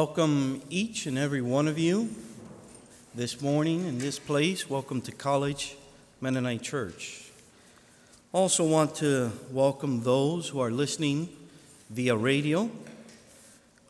Welcome 0.00 0.62
each 0.70 1.06
and 1.06 1.18
every 1.18 1.42
one 1.42 1.66
of 1.66 1.76
you 1.76 2.08
this 3.16 3.42
morning 3.42 3.84
in 3.84 3.98
this 3.98 4.16
place. 4.16 4.70
Welcome 4.70 5.00
to 5.00 5.10
College 5.10 5.74
Mennonite 6.20 6.62
Church. 6.62 7.32
I 8.32 8.38
also 8.38 8.64
want 8.64 8.94
to 8.96 9.32
welcome 9.50 10.04
those 10.04 10.50
who 10.50 10.60
are 10.60 10.70
listening 10.70 11.28
via 11.90 12.16
radio, 12.16 12.70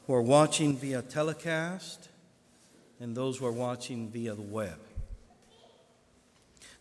who 0.06 0.14
are 0.14 0.22
watching 0.22 0.78
via 0.78 1.02
telecast, 1.02 2.08
and 2.98 3.14
those 3.14 3.36
who 3.36 3.44
are 3.44 3.52
watching 3.52 4.08
via 4.08 4.34
the 4.34 4.40
web. 4.40 4.78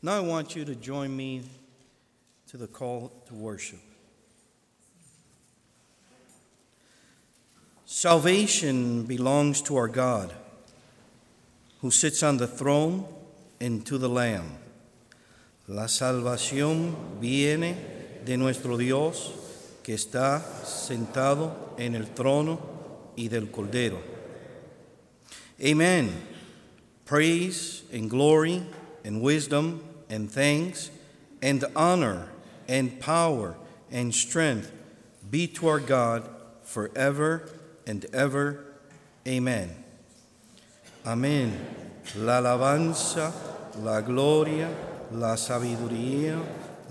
Now 0.02 0.16
I 0.16 0.22
want 0.22 0.56
you 0.56 0.64
to 0.64 0.74
join 0.74 1.14
me 1.14 1.42
to 2.48 2.56
the 2.56 2.68
call 2.68 3.12
to 3.28 3.34
worship. 3.34 3.87
Salvation 7.90 9.04
belongs 9.04 9.62
to 9.62 9.78
our 9.78 9.88
God, 9.88 10.34
who 11.80 11.90
sits 11.90 12.22
on 12.22 12.36
the 12.36 12.46
throne 12.46 13.06
and 13.62 13.86
to 13.86 13.98
the 13.98 14.10
Lamb. 14.10 14.58
La 15.70 15.86
salvación 15.86 17.22
viene 17.22 17.78
de 18.26 18.36
nuestro 18.36 18.76
Dios, 18.76 19.32
que 19.84 19.96
está 19.96 20.42
sentado 20.66 21.78
en 21.78 21.96
el 21.96 22.08
trono 22.08 22.60
y 23.16 23.30
del 23.30 23.48
Cordero. 23.48 24.00
Amen. 25.64 26.12
Praise 27.06 27.84
and 27.94 28.10
glory 28.10 28.64
and 29.06 29.22
wisdom 29.22 29.82
and 30.10 30.30
thanks 30.30 30.92
and 31.42 31.64
honor 31.74 32.28
and 32.68 33.00
power 33.00 33.56
and 33.90 34.14
strength 34.14 34.74
be 35.32 35.48
to 35.48 35.70
our 35.70 35.80
God 35.80 36.30
forever 36.64 37.50
and 37.88 38.06
ever. 38.14 38.60
Amen. 39.26 39.70
Amén. 41.04 41.54
La 42.18 42.38
alabanza, 42.38 43.34
la 43.84 44.02
gloria, 44.02 44.70
la 45.12 45.38
sabiduría, 45.38 46.36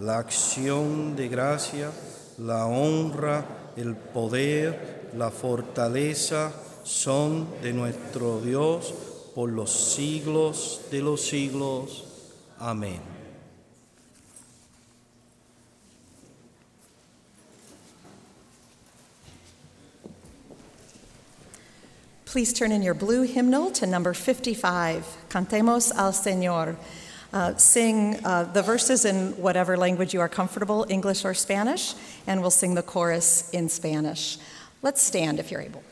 la 0.01 0.19
acción 0.19 1.17
de 1.17 1.29
gracia, 1.29 1.91
la 2.39 2.67
honra, 2.67 3.45
el 3.77 3.95
poder, 3.95 5.11
la 5.15 5.31
fortaleza 5.31 6.53
son 6.83 7.47
de 7.63 7.73
nuestro 7.73 8.41
Dios 8.41 8.95
por 9.35 9.51
los 9.51 9.71
siglos 9.71 10.81
de 10.91 11.03
los 11.03 11.21
siglos. 11.21 12.05
Amén. 12.59 13.16
Please 22.27 22.53
turn 22.53 22.73
in 22.73 22.83
your 22.83 22.93
blue 22.93 23.23
hymnal 23.23 23.71
to 23.71 23.87
number 23.87 24.13
55. 24.13 25.17
Cantemos 25.29 25.93
al 25.95 26.11
Señor. 26.13 26.75
Uh, 27.33 27.57
sing 27.57 28.19
uh, 28.25 28.43
the 28.53 28.63
verses 28.63 29.05
in 29.05 29.31
whatever 29.41 29.77
language 29.77 30.13
you 30.13 30.21
are 30.21 30.29
comfortable, 30.29 30.85
English 30.89 31.25
or 31.25 31.35
Spanish, 31.35 31.95
and 32.27 32.41
we'll 32.41 32.51
sing 32.51 32.75
the 32.75 32.83
chorus 32.83 33.49
in 33.51 33.69
Spanish. 33.69 34.39
Let's 34.83 35.01
stand 35.01 35.39
if 35.39 35.53
you're 35.53 35.61
able. 35.61 35.85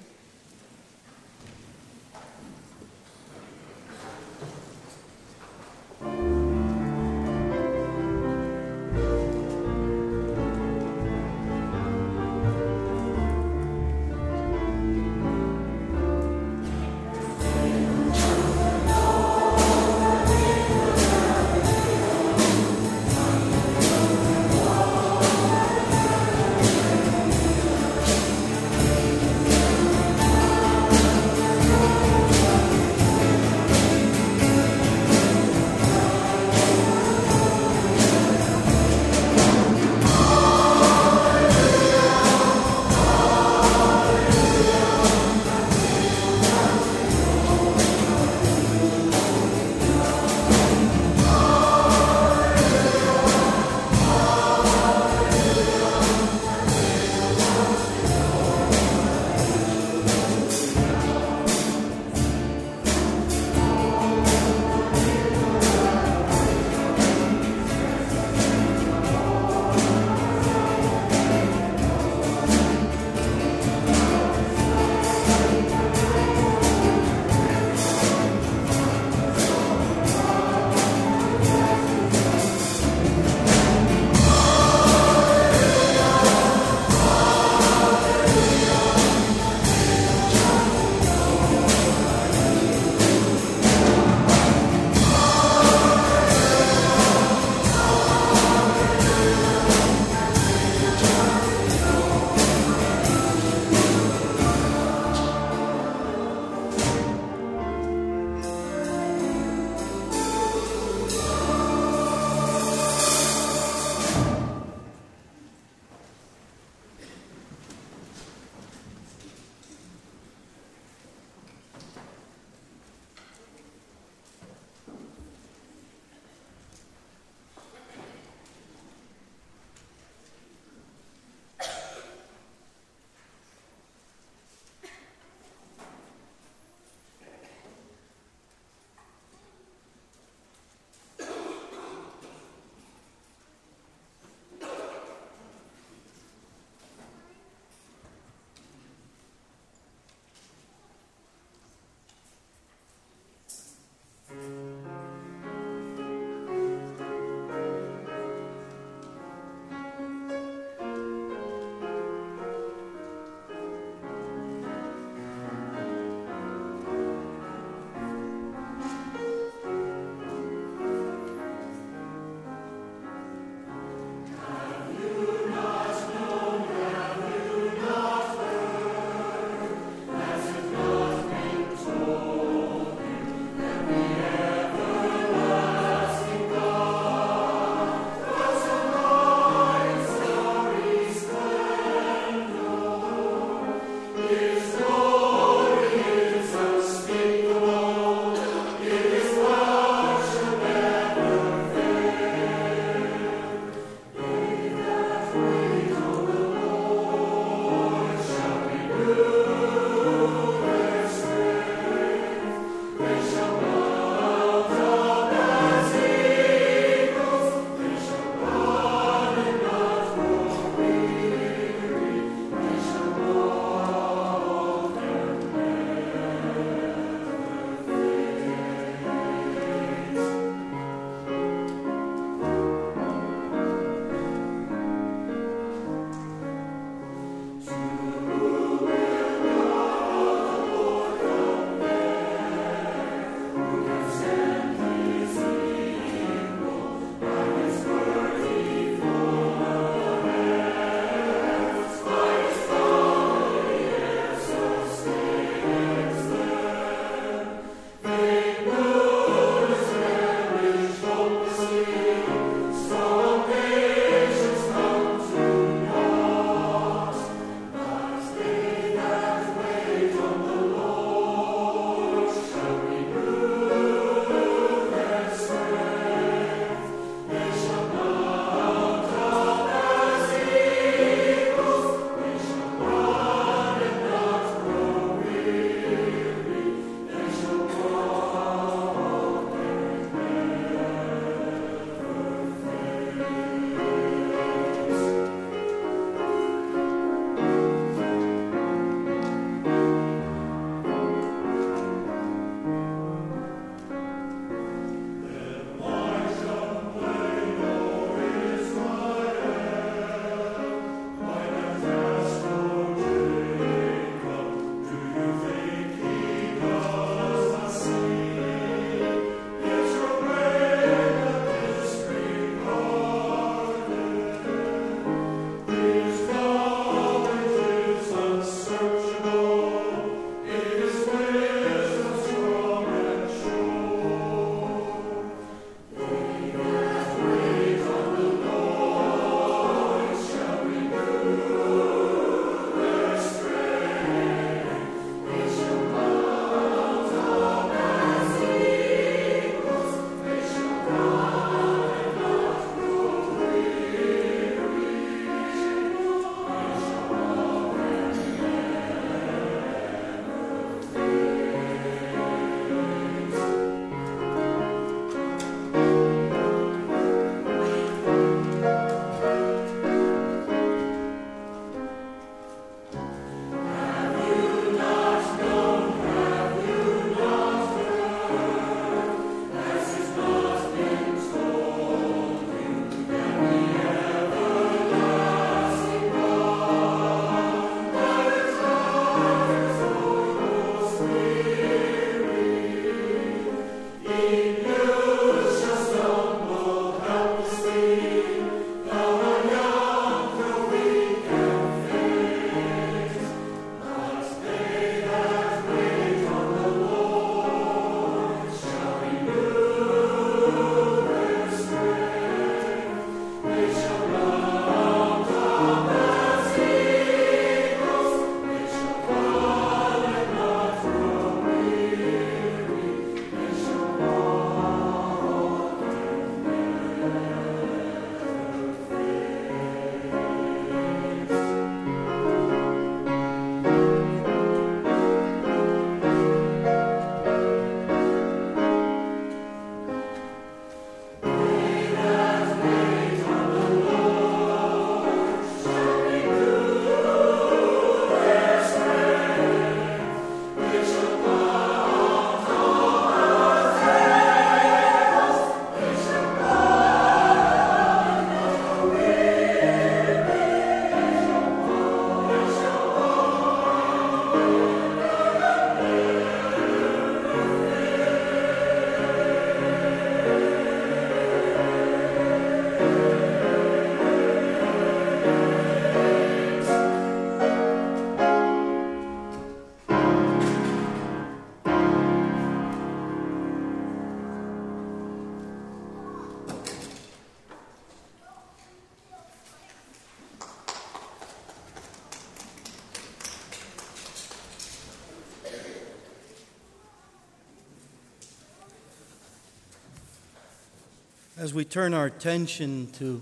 As 501.45 501.53
we 501.53 501.63
turn 501.63 501.93
our 501.93 502.07
attention 502.07 502.89
to 502.93 503.21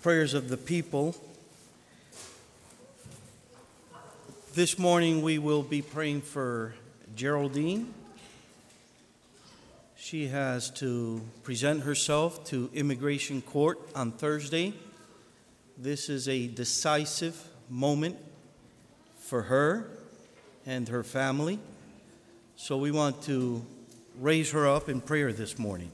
prayers 0.00 0.32
of 0.32 0.48
the 0.48 0.56
people, 0.56 1.14
this 4.54 4.78
morning 4.78 5.20
we 5.20 5.36
will 5.36 5.62
be 5.62 5.82
praying 5.82 6.22
for 6.22 6.72
Geraldine. 7.14 7.92
She 9.94 10.28
has 10.28 10.70
to 10.80 11.20
present 11.42 11.82
herself 11.82 12.46
to 12.46 12.70
immigration 12.72 13.42
court 13.42 13.78
on 13.94 14.10
Thursday. 14.10 14.72
This 15.76 16.08
is 16.08 16.30
a 16.30 16.46
decisive 16.46 17.38
moment 17.68 18.16
for 19.18 19.42
her 19.42 19.90
and 20.64 20.88
her 20.88 21.02
family. 21.02 21.58
So 22.56 22.78
we 22.78 22.90
want 22.90 23.20
to 23.24 23.62
raise 24.18 24.50
her 24.52 24.66
up 24.66 24.88
in 24.88 25.02
prayer 25.02 25.30
this 25.30 25.58
morning. 25.58 25.90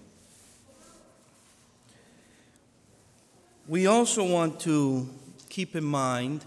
We 3.70 3.86
also 3.86 4.24
want 4.24 4.58
to 4.62 5.08
keep 5.48 5.76
in 5.76 5.84
mind 5.84 6.44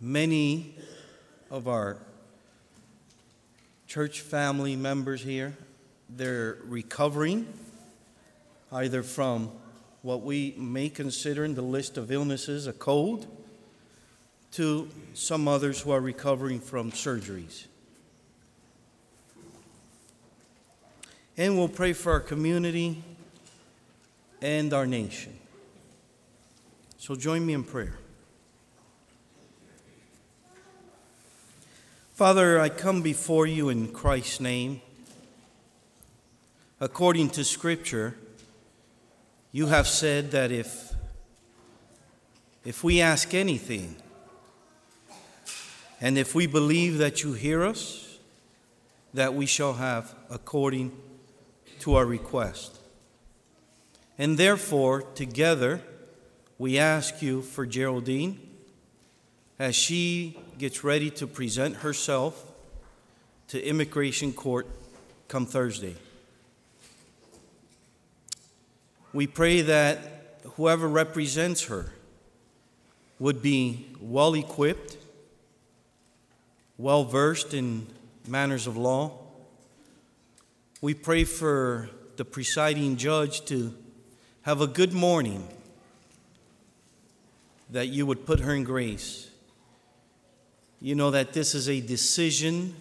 many 0.00 0.74
of 1.50 1.68
our 1.68 1.98
church 3.86 4.22
family 4.22 4.74
members 4.74 5.22
here. 5.22 5.54
They're 6.08 6.56
recovering 6.64 7.46
either 8.72 9.02
from 9.02 9.50
what 10.00 10.22
we 10.22 10.54
may 10.56 10.88
consider 10.88 11.44
in 11.44 11.56
the 11.56 11.60
list 11.60 11.98
of 11.98 12.10
illnesses 12.10 12.66
a 12.66 12.72
cold 12.72 13.26
to 14.52 14.88
some 15.12 15.46
others 15.46 15.82
who 15.82 15.90
are 15.90 16.00
recovering 16.00 16.58
from 16.58 16.90
surgeries. 16.90 17.66
And 21.36 21.58
we'll 21.58 21.68
pray 21.68 21.92
for 21.92 22.12
our 22.12 22.20
community 22.20 23.04
and 24.40 24.72
our 24.72 24.86
nation. 24.86 25.38
So 27.04 27.14
join 27.14 27.44
me 27.44 27.52
in 27.52 27.64
prayer. 27.64 27.98
Father, 32.14 32.58
I 32.58 32.70
come 32.70 33.02
before 33.02 33.46
you 33.46 33.68
in 33.68 33.88
Christ's 33.88 34.40
name. 34.40 34.80
According 36.80 37.28
to 37.36 37.44
Scripture, 37.44 38.16
you 39.52 39.66
have 39.66 39.86
said 39.86 40.30
that 40.30 40.50
if, 40.50 40.94
if 42.64 42.82
we 42.82 43.02
ask 43.02 43.34
anything, 43.34 43.96
and 46.00 46.16
if 46.16 46.34
we 46.34 46.46
believe 46.46 46.96
that 46.96 47.22
you 47.22 47.34
hear 47.34 47.64
us, 47.64 48.16
that 49.12 49.34
we 49.34 49.44
shall 49.44 49.74
have 49.74 50.14
according 50.30 50.90
to 51.80 51.96
our 51.96 52.06
request. 52.06 52.78
And 54.16 54.38
therefore, 54.38 55.02
together, 55.02 55.82
we 56.58 56.78
ask 56.78 57.20
you 57.20 57.42
for 57.42 57.66
Geraldine 57.66 58.38
as 59.58 59.74
she 59.74 60.38
gets 60.58 60.84
ready 60.84 61.10
to 61.10 61.26
present 61.26 61.76
herself 61.76 62.52
to 63.48 63.62
immigration 63.62 64.32
court 64.32 64.66
come 65.28 65.46
Thursday. 65.46 65.96
We 69.12 69.26
pray 69.26 69.62
that 69.62 69.98
whoever 70.56 70.88
represents 70.88 71.64
her 71.66 71.92
would 73.18 73.42
be 73.42 73.86
well 74.00 74.34
equipped, 74.34 74.96
well 76.78 77.04
versed 77.04 77.54
in 77.54 77.86
manners 78.26 78.66
of 78.66 78.76
law. 78.76 79.18
We 80.80 80.94
pray 80.94 81.24
for 81.24 81.90
the 82.16 82.24
presiding 82.24 82.96
judge 82.96 83.44
to 83.46 83.74
have 84.42 84.60
a 84.60 84.66
good 84.66 84.92
morning 84.92 85.48
that 87.70 87.88
you 87.88 88.06
would 88.06 88.26
put 88.26 88.40
her 88.40 88.54
in 88.54 88.64
grace. 88.64 89.30
You 90.80 90.94
know 90.94 91.10
that 91.10 91.32
this 91.32 91.54
is 91.54 91.68
a 91.68 91.80
decision 91.80 92.74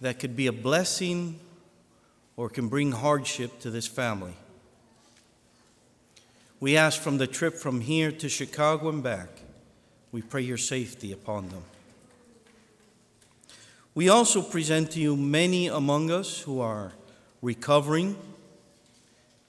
that 0.00 0.18
could 0.18 0.36
be 0.36 0.46
a 0.46 0.52
blessing 0.52 1.40
or 2.36 2.48
can 2.50 2.68
bring 2.68 2.92
hardship 2.92 3.58
to 3.60 3.70
this 3.70 3.86
family. 3.86 4.34
We 6.60 6.76
ask 6.76 7.00
from 7.00 7.18
the 7.18 7.26
trip 7.26 7.54
from 7.54 7.80
here 7.80 8.10
to 8.12 8.28
Chicago 8.28 8.88
and 8.88 9.02
back, 9.02 9.28
we 10.12 10.22
pray 10.22 10.42
your 10.42 10.56
safety 10.56 11.12
upon 11.12 11.48
them. 11.48 11.62
We 13.94 14.10
also 14.10 14.42
present 14.42 14.90
to 14.92 15.00
you 15.00 15.16
many 15.16 15.68
among 15.68 16.10
us 16.10 16.40
who 16.40 16.60
are 16.60 16.92
recovering 17.40 18.16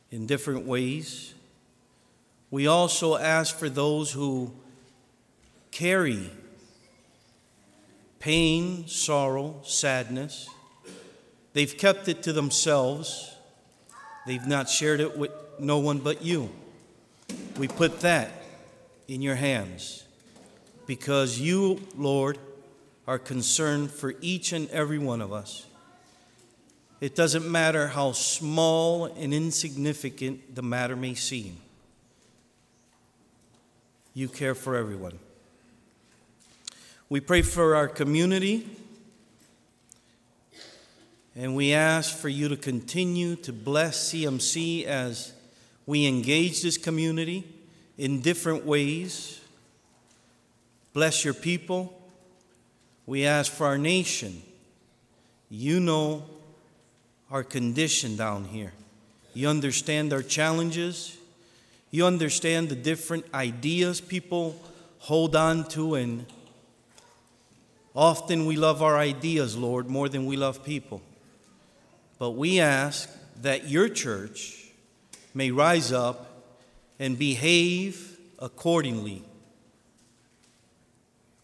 in 0.09 0.25
different 0.25 0.65
ways. 0.65 1.33
We 2.49 2.67
also 2.67 3.17
ask 3.17 3.57
for 3.57 3.69
those 3.69 4.11
who 4.11 4.53
carry 5.71 6.31
pain, 8.19 8.87
sorrow, 8.87 9.61
sadness. 9.63 10.49
They've 11.53 11.77
kept 11.77 12.07
it 12.07 12.23
to 12.23 12.33
themselves, 12.33 13.35
they've 14.25 14.45
not 14.45 14.69
shared 14.69 14.99
it 14.99 15.17
with 15.17 15.31
no 15.59 15.79
one 15.79 15.99
but 15.99 16.23
you. 16.23 16.49
We 17.57 17.67
put 17.67 18.01
that 18.01 18.31
in 19.07 19.21
your 19.21 19.35
hands 19.35 20.03
because 20.85 21.39
you, 21.39 21.81
Lord, 21.95 22.37
are 23.07 23.19
concerned 23.19 23.91
for 23.91 24.13
each 24.21 24.51
and 24.53 24.69
every 24.69 24.99
one 24.99 25.21
of 25.21 25.33
us. 25.33 25.65
It 26.99 27.15
doesn't 27.15 27.49
matter 27.49 27.87
how 27.87 28.11
small 28.13 29.05
and 29.05 29.33
insignificant 29.33 30.55
the 30.55 30.63
matter 30.63 30.95
may 30.95 31.13
seem. 31.13 31.57
You 34.17 34.27
care 34.27 34.55
for 34.55 34.75
everyone. 34.75 35.19
We 37.07 37.19
pray 37.19 37.43
for 37.43 37.75
our 37.75 37.87
community, 37.87 38.67
and 41.35 41.55
we 41.55 41.71
ask 41.71 42.17
for 42.17 42.27
you 42.27 42.49
to 42.49 42.57
continue 42.57 43.35
to 43.35 43.53
bless 43.53 44.11
CMC 44.11 44.85
as 44.85 45.33
we 45.85 46.07
engage 46.07 46.63
this 46.63 46.79
community 46.79 47.47
in 47.99 48.21
different 48.21 48.65
ways. 48.65 49.39
Bless 50.93 51.23
your 51.23 51.35
people. 51.35 52.01
We 53.05 53.23
ask 53.23 53.51
for 53.51 53.67
our 53.67 53.77
nation. 53.77 54.41
You 55.47 55.79
know 55.79 56.25
our 57.29 57.43
condition 57.43 58.15
down 58.15 58.45
here. 58.45 58.73
You 59.35 59.47
understand 59.47 60.11
our 60.11 60.23
challenges. 60.23 61.15
You 61.89 62.05
understand 62.05 62.69
the 62.69 62.75
different 62.75 63.25
ideas 63.33 64.01
people 64.01 64.59
hold 64.99 65.35
on 65.35 65.67
to, 65.69 65.95
and 65.95 66.25
often 67.95 68.45
we 68.45 68.57
love 68.57 68.81
our 68.81 68.97
ideas, 68.97 69.55
Lord, 69.55 69.89
more 69.89 70.09
than 70.09 70.25
we 70.25 70.35
love 70.35 70.63
people. 70.63 71.01
But 72.19 72.31
we 72.31 72.59
ask 72.59 73.09
that 73.41 73.69
your 73.69 73.89
church 73.89 74.65
may 75.33 75.51
rise 75.51 75.91
up 75.91 76.43
and 76.99 77.17
behave 77.17 78.17
accordingly. 78.39 79.23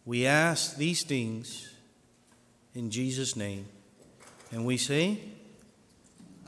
We 0.06 0.26
ask 0.26 0.76
these 0.76 1.04
things 1.04 1.74
in 2.76 2.90
Jesus' 2.90 3.36
name, 3.36 3.68
and 4.52 4.66
we 4.66 4.78
say, 4.78 5.20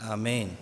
Amen. 0.04 0.58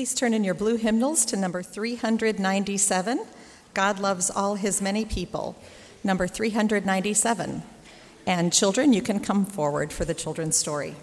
Please 0.00 0.14
turn 0.14 0.32
in 0.32 0.44
your 0.44 0.54
blue 0.54 0.76
hymnals 0.76 1.26
to 1.26 1.36
number 1.36 1.62
397. 1.62 3.26
God 3.74 3.98
loves 3.98 4.30
all 4.30 4.54
his 4.54 4.80
many 4.80 5.04
people. 5.04 5.62
Number 6.02 6.26
397. 6.26 7.62
And 8.26 8.50
children, 8.50 8.94
you 8.94 9.02
can 9.02 9.20
come 9.20 9.44
forward 9.44 9.92
for 9.92 10.06
the 10.06 10.14
children's 10.14 10.56
story. 10.56 10.94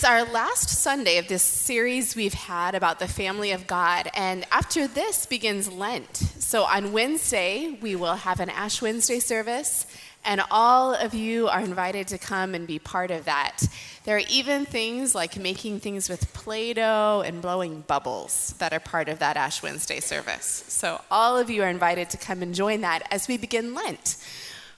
Is 0.00 0.04
our 0.04 0.24
last 0.24 0.70
Sunday 0.70 1.18
of 1.18 1.28
this 1.28 1.42
series 1.42 2.16
we've 2.16 2.32
had 2.32 2.74
about 2.74 2.98
the 3.00 3.06
family 3.06 3.52
of 3.52 3.66
God. 3.66 4.08
And 4.14 4.46
after 4.50 4.86
this 4.86 5.26
begins 5.26 5.70
Lent. 5.70 6.16
So 6.16 6.62
on 6.62 6.92
Wednesday, 6.92 7.76
we 7.82 7.96
will 7.96 8.14
have 8.14 8.40
an 8.40 8.48
Ash 8.48 8.80
Wednesday 8.80 9.18
service, 9.18 9.84
and 10.24 10.40
all 10.50 10.94
of 10.94 11.12
you 11.12 11.48
are 11.48 11.60
invited 11.60 12.08
to 12.08 12.16
come 12.16 12.54
and 12.54 12.66
be 12.66 12.78
part 12.78 13.10
of 13.10 13.26
that. 13.26 13.68
There 14.04 14.16
are 14.16 14.22
even 14.30 14.64
things 14.64 15.14
like 15.14 15.38
making 15.38 15.80
things 15.80 16.08
with 16.08 16.32
Play 16.32 16.72
Doh 16.72 17.22
and 17.26 17.42
blowing 17.42 17.82
bubbles 17.82 18.54
that 18.56 18.72
are 18.72 18.80
part 18.80 19.10
of 19.10 19.18
that 19.18 19.36
Ash 19.36 19.62
Wednesday 19.62 20.00
service. 20.00 20.64
So 20.68 21.02
all 21.10 21.36
of 21.36 21.50
you 21.50 21.62
are 21.62 21.68
invited 21.68 22.08
to 22.08 22.16
come 22.16 22.40
and 22.40 22.54
join 22.54 22.80
that 22.80 23.06
as 23.10 23.28
we 23.28 23.36
begin 23.36 23.74
Lent. 23.74 24.16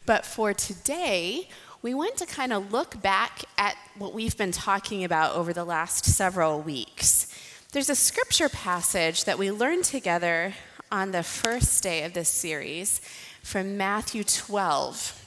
But 0.04 0.26
for 0.26 0.52
today, 0.52 1.48
we 1.82 1.94
want 1.94 2.16
to 2.16 2.26
kind 2.26 2.52
of 2.52 2.72
look 2.72 3.02
back 3.02 3.42
at 3.58 3.76
what 3.98 4.14
we've 4.14 4.36
been 4.36 4.52
talking 4.52 5.02
about 5.02 5.34
over 5.34 5.52
the 5.52 5.64
last 5.64 6.04
several 6.04 6.60
weeks. 6.60 7.26
There's 7.72 7.90
a 7.90 7.96
scripture 7.96 8.48
passage 8.48 9.24
that 9.24 9.36
we 9.36 9.50
learned 9.50 9.84
together 9.84 10.54
on 10.92 11.10
the 11.10 11.24
first 11.24 11.82
day 11.82 12.04
of 12.04 12.12
this 12.12 12.28
series 12.28 13.00
from 13.42 13.76
Matthew 13.76 14.22
12. 14.22 15.18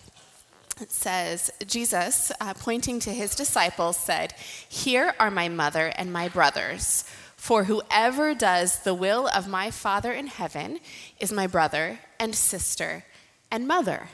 It 0.80 0.92
says, 0.92 1.52
Jesus, 1.68 2.32
uh, 2.40 2.54
pointing 2.54 3.00
to 3.02 3.12
his 3.12 3.36
disciples, 3.36 3.98
said, 3.98 4.34
Here 4.70 5.14
are 5.20 5.32
my 5.32 5.50
mother 5.50 5.92
and 5.98 6.14
my 6.14 6.30
brothers. 6.30 7.04
For 7.36 7.66
whoever 7.66 8.34
does 8.34 8.80
the 8.80 8.94
will 8.94 9.28
of 9.28 9.48
my 9.48 9.72
Father 9.72 10.14
in 10.14 10.28
heaven 10.28 10.80
is 11.20 11.34
my 11.34 11.48
brother 11.48 12.00
and 12.18 12.34
sister 12.34 13.04
and 13.52 13.68
mother. 13.68 14.08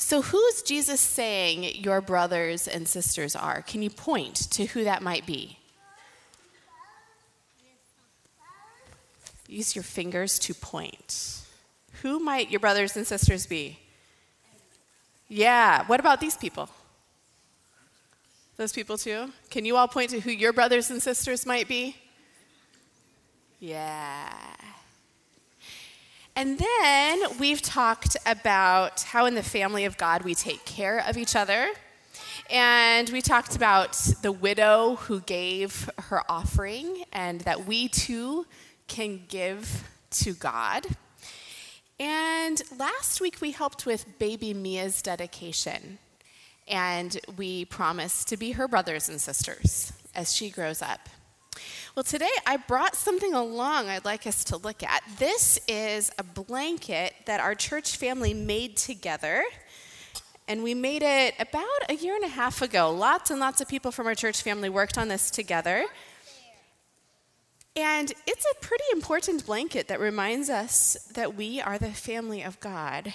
So, 0.00 0.22
who's 0.22 0.62
Jesus 0.62 1.00
saying 1.00 1.64
your 1.82 2.00
brothers 2.00 2.68
and 2.68 2.86
sisters 2.86 3.34
are? 3.34 3.62
Can 3.62 3.82
you 3.82 3.90
point 3.90 4.36
to 4.52 4.66
who 4.66 4.84
that 4.84 5.02
might 5.02 5.26
be? 5.26 5.58
Use 9.48 9.74
your 9.74 9.82
fingers 9.82 10.38
to 10.38 10.54
point. 10.54 11.40
Who 12.02 12.20
might 12.20 12.48
your 12.48 12.60
brothers 12.60 12.96
and 12.96 13.08
sisters 13.08 13.46
be? 13.46 13.80
Yeah, 15.26 15.84
what 15.88 15.98
about 15.98 16.20
these 16.20 16.36
people? 16.36 16.68
Those 18.56 18.72
people 18.72 18.98
too? 18.98 19.32
Can 19.50 19.64
you 19.64 19.76
all 19.76 19.88
point 19.88 20.10
to 20.10 20.20
who 20.20 20.30
your 20.30 20.52
brothers 20.52 20.90
and 20.90 21.02
sisters 21.02 21.44
might 21.44 21.66
be? 21.66 21.96
Yeah. 23.58 24.32
And 26.38 26.56
then 26.56 27.22
we've 27.40 27.60
talked 27.60 28.16
about 28.24 29.02
how 29.02 29.26
in 29.26 29.34
the 29.34 29.42
family 29.42 29.86
of 29.86 29.96
God 29.96 30.22
we 30.22 30.36
take 30.36 30.64
care 30.64 31.00
of 31.04 31.16
each 31.16 31.34
other. 31.34 31.70
And 32.48 33.10
we 33.10 33.20
talked 33.20 33.56
about 33.56 33.94
the 34.22 34.30
widow 34.30 34.94
who 35.00 35.18
gave 35.22 35.90
her 35.98 36.22
offering 36.28 37.02
and 37.12 37.40
that 37.40 37.66
we 37.66 37.88
too 37.88 38.46
can 38.86 39.24
give 39.26 39.82
to 40.10 40.32
God. 40.32 40.86
And 41.98 42.62
last 42.78 43.20
week 43.20 43.40
we 43.40 43.50
helped 43.50 43.84
with 43.84 44.06
baby 44.20 44.54
Mia's 44.54 45.02
dedication. 45.02 45.98
And 46.68 47.18
we 47.36 47.64
promised 47.64 48.28
to 48.28 48.36
be 48.36 48.52
her 48.52 48.68
brothers 48.68 49.08
and 49.08 49.20
sisters 49.20 49.92
as 50.14 50.32
she 50.32 50.50
grows 50.50 50.82
up. 50.82 51.08
Well, 51.98 52.04
today 52.04 52.30
I 52.46 52.58
brought 52.58 52.94
something 52.94 53.34
along 53.34 53.88
I'd 53.88 54.04
like 54.04 54.24
us 54.28 54.44
to 54.44 54.56
look 54.56 54.84
at. 54.84 55.02
This 55.18 55.58
is 55.66 56.12
a 56.16 56.22
blanket 56.22 57.12
that 57.26 57.40
our 57.40 57.56
church 57.56 57.96
family 57.96 58.32
made 58.32 58.76
together. 58.76 59.42
And 60.46 60.62
we 60.62 60.74
made 60.74 61.02
it 61.02 61.34
about 61.40 61.64
a 61.88 61.96
year 61.96 62.14
and 62.14 62.24
a 62.24 62.28
half 62.28 62.62
ago. 62.62 62.92
Lots 62.92 63.32
and 63.32 63.40
lots 63.40 63.60
of 63.60 63.66
people 63.66 63.90
from 63.90 64.06
our 64.06 64.14
church 64.14 64.42
family 64.42 64.68
worked 64.68 64.96
on 64.96 65.08
this 65.08 65.28
together. 65.28 65.86
And 67.74 68.12
it's 68.28 68.46
a 68.48 68.64
pretty 68.64 68.84
important 68.92 69.44
blanket 69.44 69.88
that 69.88 69.98
reminds 69.98 70.48
us 70.48 70.96
that 71.14 71.34
we 71.34 71.60
are 71.60 71.78
the 71.78 71.90
family 71.90 72.44
of 72.44 72.60
God. 72.60 73.12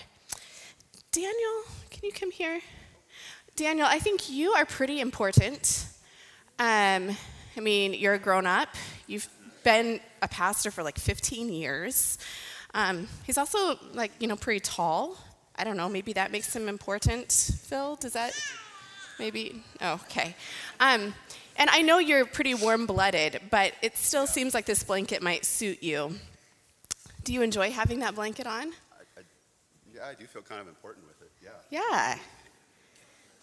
Daniel, 1.14 1.64
can 1.90 2.02
you 2.04 2.12
come 2.12 2.32
here? 2.32 2.60
Daniel, 3.56 3.88
I 3.90 4.00
think 4.00 4.30
you 4.30 4.52
are 4.52 4.66
pretty 4.66 5.00
important. 5.00 5.86
Um, 6.60 7.16
I 7.56 7.60
mean, 7.60 7.94
you're 7.94 8.16
a 8.16 8.20
grown 8.20 8.46
up, 8.46 8.70
you've 9.08 9.30
been 9.64 10.00
a 10.22 10.28
pastor 10.28 10.72
for 10.72 10.84
like 10.84 10.98
15 10.98 11.50
years. 11.50 12.18
Um, 12.74 13.08
he's 13.26 13.38
also, 13.38 13.78
like, 13.94 14.12
you 14.20 14.28
know, 14.28 14.36
pretty 14.36 14.60
tall. 14.60 15.18
I 15.56 15.64
don't 15.64 15.78
know, 15.78 15.88
maybe 15.88 16.14
that 16.14 16.32
makes 16.32 16.56
him 16.56 16.68
important. 16.68 17.32
Phil, 17.32 17.96
does 17.98 18.14
that 18.14 18.34
maybe? 19.20 19.64
Oh, 19.82 19.94
okay. 20.06 20.36
Um, 20.80 21.14
and 21.56 21.70
I 21.70 21.82
know 21.82 22.00
you're 22.00 22.26
pretty 22.26 22.56
warm 22.56 22.86
blooded, 22.86 23.40
but 23.52 23.74
it 23.82 23.96
still 23.98 24.26
seems 24.26 24.54
like 24.54 24.66
this 24.66 24.84
blanket 24.84 25.22
might 25.22 25.46
suit 25.46 25.84
you. 25.84 26.16
Do 27.24 27.34
you 27.34 27.42
enjoy 27.42 27.72
having 27.72 28.00
that 28.00 28.16
blanket 28.16 28.48
on? 28.48 28.72
I, 28.92 29.20
I, 29.20 29.22
yeah, 29.94 30.08
I 30.08 30.14
do 30.16 30.26
feel 30.26 30.42
kind 30.42 30.60
of 30.60 30.68
important 30.68 31.06
with 31.08 31.22
it. 31.22 31.32
Yeah. 31.42 31.52
Yeah. 31.70 32.18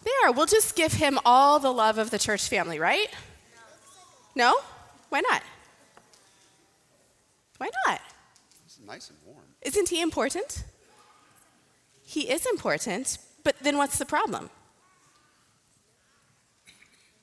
There, 0.03 0.31
we'll 0.33 0.45
just 0.45 0.75
give 0.75 0.93
him 0.93 1.19
all 1.25 1.59
the 1.59 1.71
love 1.71 1.97
of 1.97 2.09
the 2.09 2.19
church 2.19 2.47
family, 2.47 2.79
right? 2.79 3.07
No? 4.35 4.55
Why 5.09 5.21
not? 5.21 5.41
Why 7.57 7.69
not? 7.85 8.01
It's 8.65 8.79
nice 8.85 9.09
and 9.09 9.19
warm. 9.25 9.45
Isn't 9.61 9.89
he 9.89 10.01
important? 10.01 10.63
He 12.03 12.29
is 12.29 12.45
important, 12.45 13.17
but 13.43 13.55
then 13.61 13.77
what's 13.77 13.97
the 13.97 14.05
problem? 14.05 14.49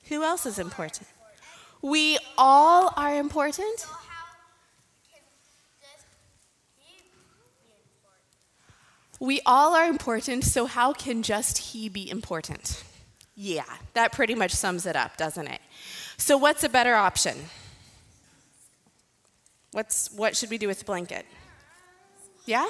Who 0.09 0.23
else 0.23 0.45
is 0.45 0.57
important? 0.57 1.07
We 1.81 2.17
all 2.37 2.93
are 2.97 3.15
important. 3.15 3.85
We 9.19 9.41
all 9.45 9.75
are 9.75 9.85
important, 9.85 10.45
so 10.45 10.65
how 10.65 10.93
can 10.93 11.23
just 11.23 11.57
he 11.57 11.89
be 11.89 12.09
important? 12.09 12.83
Yeah, 13.35 13.65
that 13.93 14.13
pretty 14.13 14.33
much 14.33 14.51
sums 14.51 14.85
it 14.85 14.95
up, 14.95 15.17
doesn't 15.17 15.47
it? 15.47 15.61
So, 16.19 16.37
what's 16.37 16.65
a 16.65 16.69
better 16.69 16.95
option? 16.95 17.37
What's, 19.71 20.11
what 20.11 20.35
should 20.35 20.49
we 20.49 20.57
do 20.57 20.67
with 20.67 20.79
the 20.79 20.85
blanket? 20.85 21.25
Yeah? 22.45 22.67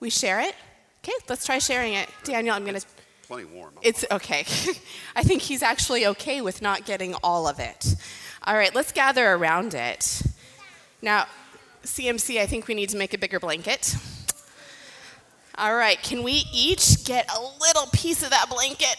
We 0.00 0.10
share 0.10 0.40
it? 0.40 0.54
Okay, 1.02 1.12
let's 1.28 1.46
try 1.46 1.60
sharing 1.60 1.94
it. 1.94 2.08
Daniel, 2.24 2.56
I'm 2.56 2.64
going 2.64 2.78
to. 2.78 2.86
Plenty 3.28 3.44
warm. 3.44 3.74
It's 3.80 4.04
okay. 4.10 4.40
I 5.16 5.22
think 5.22 5.42
he's 5.42 5.62
actually 5.62 6.04
okay 6.08 6.40
with 6.40 6.60
not 6.60 6.84
getting 6.84 7.14
all 7.22 7.46
of 7.46 7.60
it. 7.60 7.94
All 8.44 8.56
right, 8.56 8.74
let's 8.74 8.90
gather 8.90 9.32
around 9.34 9.74
it. 9.74 10.20
Now, 11.00 11.26
CMC, 11.84 12.40
I 12.40 12.46
think 12.46 12.66
we 12.66 12.74
need 12.74 12.88
to 12.88 12.96
make 12.96 13.14
a 13.14 13.18
bigger 13.18 13.38
blanket. 13.38 13.94
All 15.56 15.76
right, 15.76 16.02
can 16.02 16.24
we 16.24 16.44
each 16.52 17.04
get 17.04 17.30
a 17.32 17.40
little 17.40 17.86
piece 17.92 18.24
of 18.24 18.30
that 18.30 18.50
blanket? 18.50 18.96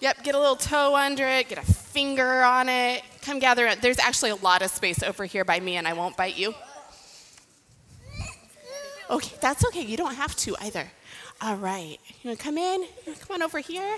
Yep, 0.00 0.24
get 0.24 0.34
a 0.34 0.38
little 0.38 0.56
toe 0.56 0.94
under 0.94 1.26
it, 1.26 1.48
get 1.48 1.58
a 1.58 1.73
finger 1.94 2.42
on 2.42 2.68
it. 2.68 3.02
Come 3.22 3.38
gather 3.38 3.66
it. 3.66 3.80
There's 3.80 4.00
actually 4.00 4.30
a 4.30 4.36
lot 4.36 4.62
of 4.62 4.70
space 4.70 5.02
over 5.02 5.24
here 5.24 5.44
by 5.44 5.60
me, 5.60 5.76
and 5.76 5.86
I 5.86 5.92
won't 5.92 6.16
bite 6.16 6.36
you. 6.36 6.52
Okay, 9.08 9.36
that's 9.40 9.64
okay. 9.66 9.82
You 9.82 9.96
don't 9.96 10.16
have 10.16 10.34
to 10.36 10.56
either. 10.60 10.90
All 11.40 11.56
right. 11.56 11.98
You 12.22 12.30
want 12.30 12.38
to 12.38 12.44
come 12.44 12.58
in? 12.58 12.84
Come 13.20 13.34
on 13.34 13.42
over 13.42 13.60
here? 13.60 13.96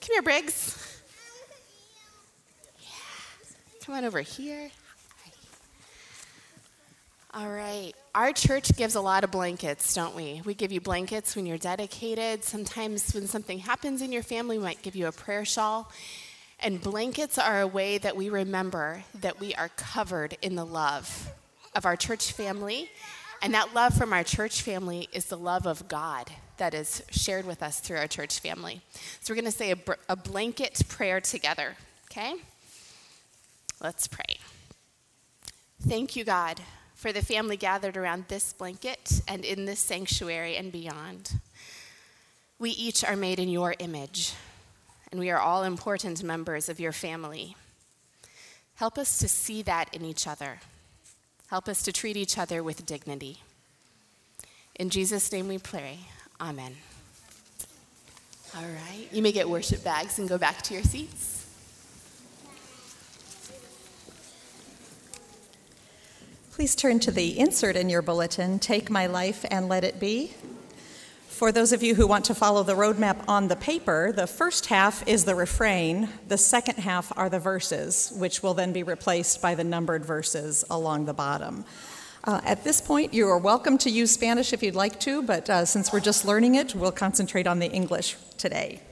Come 0.00 0.12
here, 0.12 0.22
Briggs. 0.22 1.02
Yeah. 2.78 2.88
Come 3.84 3.94
on 3.94 4.04
over 4.04 4.20
here. 4.20 4.70
All 7.32 7.48
right. 7.48 7.92
Our 8.14 8.32
church 8.32 8.76
gives 8.76 8.96
a 8.96 9.00
lot 9.00 9.24
of 9.24 9.30
blankets, 9.30 9.94
don't 9.94 10.16
we? 10.16 10.42
We 10.44 10.52
give 10.52 10.72
you 10.72 10.80
blankets 10.80 11.36
when 11.36 11.46
you're 11.46 11.58
dedicated. 11.58 12.44
Sometimes 12.44 13.14
when 13.14 13.28
something 13.28 13.60
happens 13.60 14.02
in 14.02 14.10
your 14.12 14.24
family, 14.24 14.58
we 14.58 14.64
might 14.64 14.82
give 14.82 14.96
you 14.96 15.06
a 15.06 15.12
prayer 15.12 15.44
shawl. 15.44 15.90
And 16.62 16.80
blankets 16.80 17.38
are 17.38 17.60
a 17.60 17.66
way 17.66 17.98
that 17.98 18.16
we 18.16 18.28
remember 18.28 19.04
that 19.14 19.40
we 19.40 19.54
are 19.54 19.70
covered 19.76 20.36
in 20.42 20.56
the 20.56 20.66
love 20.66 21.30
of 21.74 21.86
our 21.86 21.96
church 21.96 22.32
family. 22.32 22.90
And 23.42 23.54
that 23.54 23.74
love 23.74 23.94
from 23.94 24.12
our 24.12 24.22
church 24.22 24.60
family 24.60 25.08
is 25.12 25.26
the 25.26 25.38
love 25.38 25.66
of 25.66 25.88
God 25.88 26.30
that 26.58 26.74
is 26.74 27.02
shared 27.10 27.46
with 27.46 27.62
us 27.62 27.80
through 27.80 27.96
our 27.96 28.06
church 28.06 28.38
family. 28.40 28.82
So 29.20 29.32
we're 29.32 29.40
going 29.40 29.50
to 29.50 29.56
say 29.56 29.72
a, 29.72 29.78
a 30.10 30.16
blanket 30.16 30.82
prayer 30.88 31.20
together, 31.20 31.76
okay? 32.10 32.34
Let's 33.80 34.06
pray. 34.06 34.36
Thank 35.80 36.14
you, 36.14 36.24
God, 36.24 36.60
for 36.94 37.12
the 37.12 37.24
family 37.24 37.56
gathered 37.56 37.96
around 37.96 38.26
this 38.28 38.52
blanket 38.52 39.22
and 39.26 39.42
in 39.42 39.64
this 39.64 39.80
sanctuary 39.80 40.56
and 40.56 40.70
beyond. 40.70 41.40
We 42.58 42.70
each 42.72 43.02
are 43.02 43.16
made 43.16 43.38
in 43.38 43.48
your 43.48 43.74
image, 43.78 44.34
and 45.10 45.20
we 45.20 45.30
are 45.30 45.38
all 45.38 45.62
important 45.62 46.22
members 46.22 46.68
of 46.68 46.78
your 46.80 46.92
family. 46.92 47.56
Help 48.76 48.96
us 48.96 49.18
to 49.18 49.28
see 49.28 49.62
that 49.62 49.92
in 49.92 50.04
each 50.04 50.26
other. 50.26 50.60
Help 51.48 51.68
us 51.68 51.82
to 51.82 51.92
treat 51.92 52.16
each 52.16 52.38
other 52.38 52.62
with 52.62 52.86
dignity. 52.86 53.38
In 54.76 54.88
Jesus' 54.88 55.30
name 55.32 55.48
we 55.48 55.58
pray. 55.58 55.98
Amen. 56.40 56.76
All 58.56 58.62
right, 58.62 59.06
you 59.12 59.22
may 59.22 59.32
get 59.32 59.48
worship 59.48 59.84
bags 59.84 60.18
and 60.18 60.28
go 60.28 60.38
back 60.38 60.62
to 60.62 60.74
your 60.74 60.82
seats. 60.82 61.46
Please 66.52 66.74
turn 66.74 67.00
to 67.00 67.10
the 67.10 67.38
insert 67.38 67.76
in 67.76 67.88
your 67.88 68.02
bulletin, 68.02 68.58
Take 68.58 68.90
My 68.90 69.06
Life 69.06 69.44
and 69.50 69.68
Let 69.68 69.84
It 69.84 70.00
Be. 70.00 70.34
For 71.40 71.52
those 71.52 71.72
of 71.72 71.82
you 71.82 71.94
who 71.94 72.06
want 72.06 72.26
to 72.26 72.34
follow 72.34 72.62
the 72.62 72.74
roadmap 72.74 73.24
on 73.26 73.48
the 73.48 73.56
paper, 73.56 74.12
the 74.12 74.26
first 74.26 74.66
half 74.66 75.08
is 75.08 75.24
the 75.24 75.34
refrain, 75.34 76.10
the 76.28 76.36
second 76.36 76.76
half 76.76 77.16
are 77.16 77.30
the 77.30 77.38
verses, 77.38 78.12
which 78.14 78.42
will 78.42 78.52
then 78.52 78.74
be 78.74 78.82
replaced 78.82 79.40
by 79.40 79.54
the 79.54 79.64
numbered 79.64 80.04
verses 80.04 80.66
along 80.68 81.06
the 81.06 81.14
bottom. 81.14 81.64
Uh, 82.24 82.42
at 82.44 82.62
this 82.62 82.82
point, 82.82 83.14
you 83.14 83.26
are 83.26 83.38
welcome 83.38 83.78
to 83.78 83.88
use 83.88 84.10
Spanish 84.10 84.52
if 84.52 84.62
you'd 84.62 84.74
like 84.74 85.00
to, 85.00 85.22
but 85.22 85.48
uh, 85.48 85.64
since 85.64 85.90
we're 85.94 86.00
just 86.00 86.26
learning 86.26 86.56
it, 86.56 86.74
we'll 86.74 86.92
concentrate 86.92 87.46
on 87.46 87.58
the 87.58 87.70
English 87.70 88.18
today. 88.36 88.82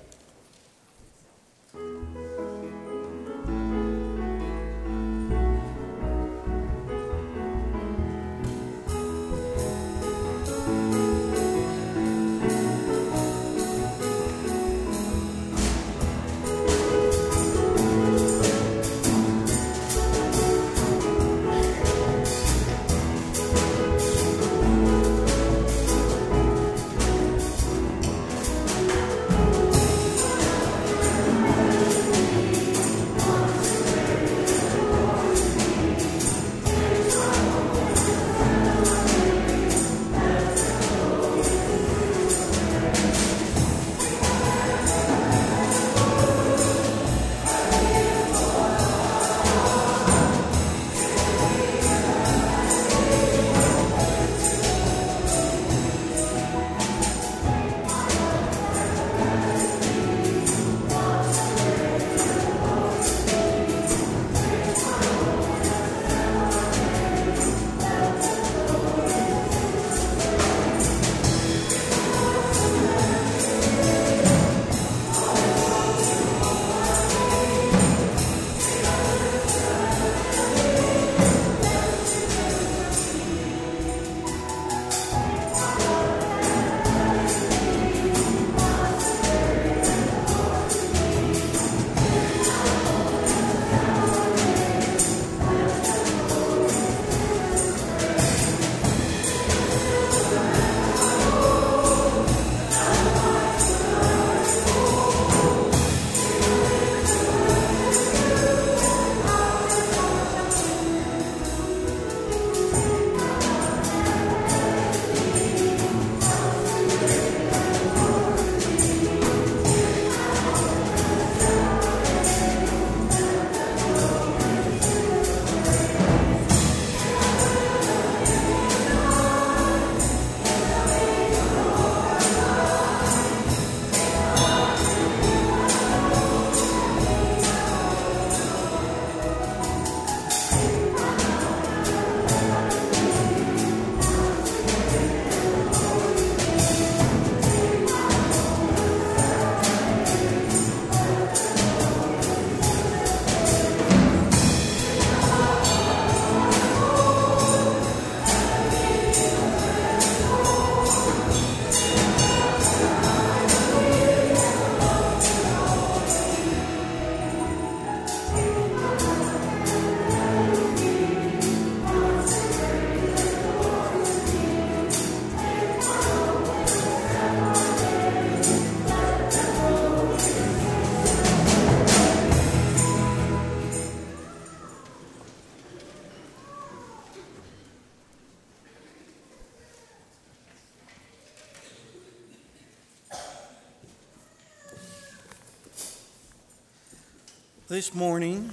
This 197.79 197.95
morning, 197.95 198.51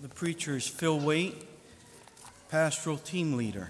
the 0.00 0.08
preacher 0.08 0.56
is 0.56 0.66
Phil 0.66 0.98
Waite, 0.98 1.46
pastoral 2.48 2.96
team 2.96 3.36
leader. 3.36 3.68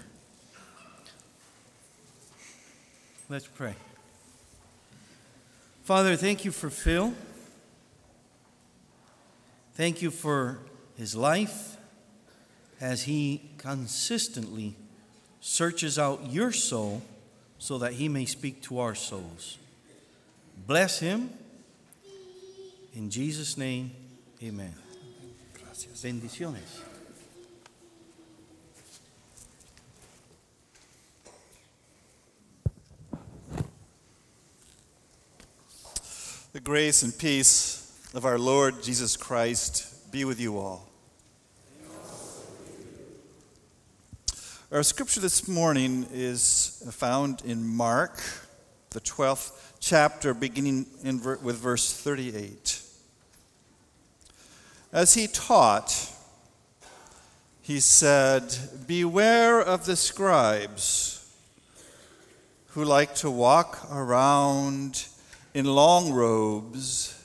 Let's 3.27 3.45
pray. 3.45 3.75
Father, 5.83 6.15
thank 6.15 6.45
you 6.45 6.51
for 6.53 6.69
Phil. 6.69 7.13
Thank 9.73 10.01
you 10.01 10.09
for 10.09 10.59
his 10.95 11.13
life 11.13 11.75
as 12.79 13.03
he 13.03 13.41
consistently 13.57 14.75
searches 15.41 15.99
out 15.99 16.31
your 16.31 16.53
soul 16.53 17.01
so 17.59 17.77
that 17.79 17.91
he 17.91 18.07
may 18.07 18.23
speak 18.23 18.61
to 18.61 18.79
our 18.79 18.95
souls. 18.95 19.57
Bless 20.65 20.99
him. 20.99 21.31
In 22.95 23.09
Jesus' 23.09 23.57
name, 23.57 23.91
amen. 24.43 24.73
Bendiciones. 25.73 26.81
The 36.51 36.59
grace 36.59 37.03
and 37.03 37.17
peace 37.17 38.11
of 38.13 38.25
our 38.25 38.37
Lord 38.37 38.83
Jesus 38.83 39.15
Christ 39.15 40.11
be 40.11 40.25
with 40.25 40.41
you 40.41 40.59
all. 40.59 40.89
Our 44.73 44.83
scripture 44.83 45.21
this 45.21 45.47
morning 45.47 46.05
is 46.11 46.83
found 46.91 47.43
in 47.45 47.65
Mark, 47.65 48.21
the 48.89 48.99
12th 48.99 49.53
chapter, 49.79 50.33
beginning 50.33 50.87
in 51.01 51.21
with 51.23 51.57
verse 51.59 51.93
38. 51.93 52.81
As 54.93 55.15
he 55.15 55.25
taught, 55.25 56.11
he 57.63 57.79
said, 57.79 58.55
Beware 58.85 59.59
of 59.59 59.85
the 59.85 59.95
scribes 59.95 61.27
who 62.67 62.85
like 62.85 63.15
to 63.15 63.31
walk 63.31 63.87
around 63.91 65.07
in 65.55 65.65
long 65.65 66.13
robes 66.13 67.19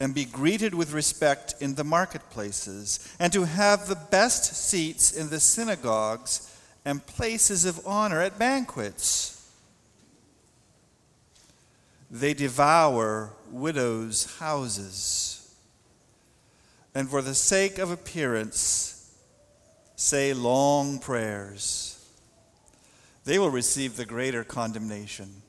and 0.00 0.14
be 0.14 0.24
greeted 0.24 0.74
with 0.74 0.92
respect 0.92 1.54
in 1.60 1.74
the 1.74 1.84
marketplaces, 1.84 3.14
and 3.18 3.34
to 3.34 3.44
have 3.44 3.86
the 3.86 3.96
best 3.96 4.44
seats 4.44 5.12
in 5.12 5.28
the 5.28 5.40
synagogues 5.40 6.54
and 6.86 7.04
places 7.06 7.66
of 7.66 7.86
honor 7.86 8.22
at 8.22 8.38
banquets. 8.38 9.50
They 12.10 12.32
devour 12.32 13.34
widows' 13.50 14.36
houses, 14.38 15.37
and 16.98 17.08
for 17.08 17.22
the 17.22 17.32
sake 17.32 17.78
of 17.78 17.92
appearance, 17.92 19.14
say 19.94 20.34
long 20.34 20.98
prayers. 20.98 22.04
They 23.24 23.38
will 23.38 23.50
receive 23.50 23.96
the 23.96 24.04
greater 24.04 24.42
condemnation. 24.42 25.42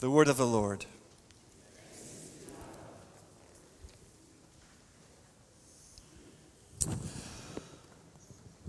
The 0.00 0.10
word 0.10 0.28
of 0.28 0.36
the 0.36 0.46
Lord. 0.46 0.84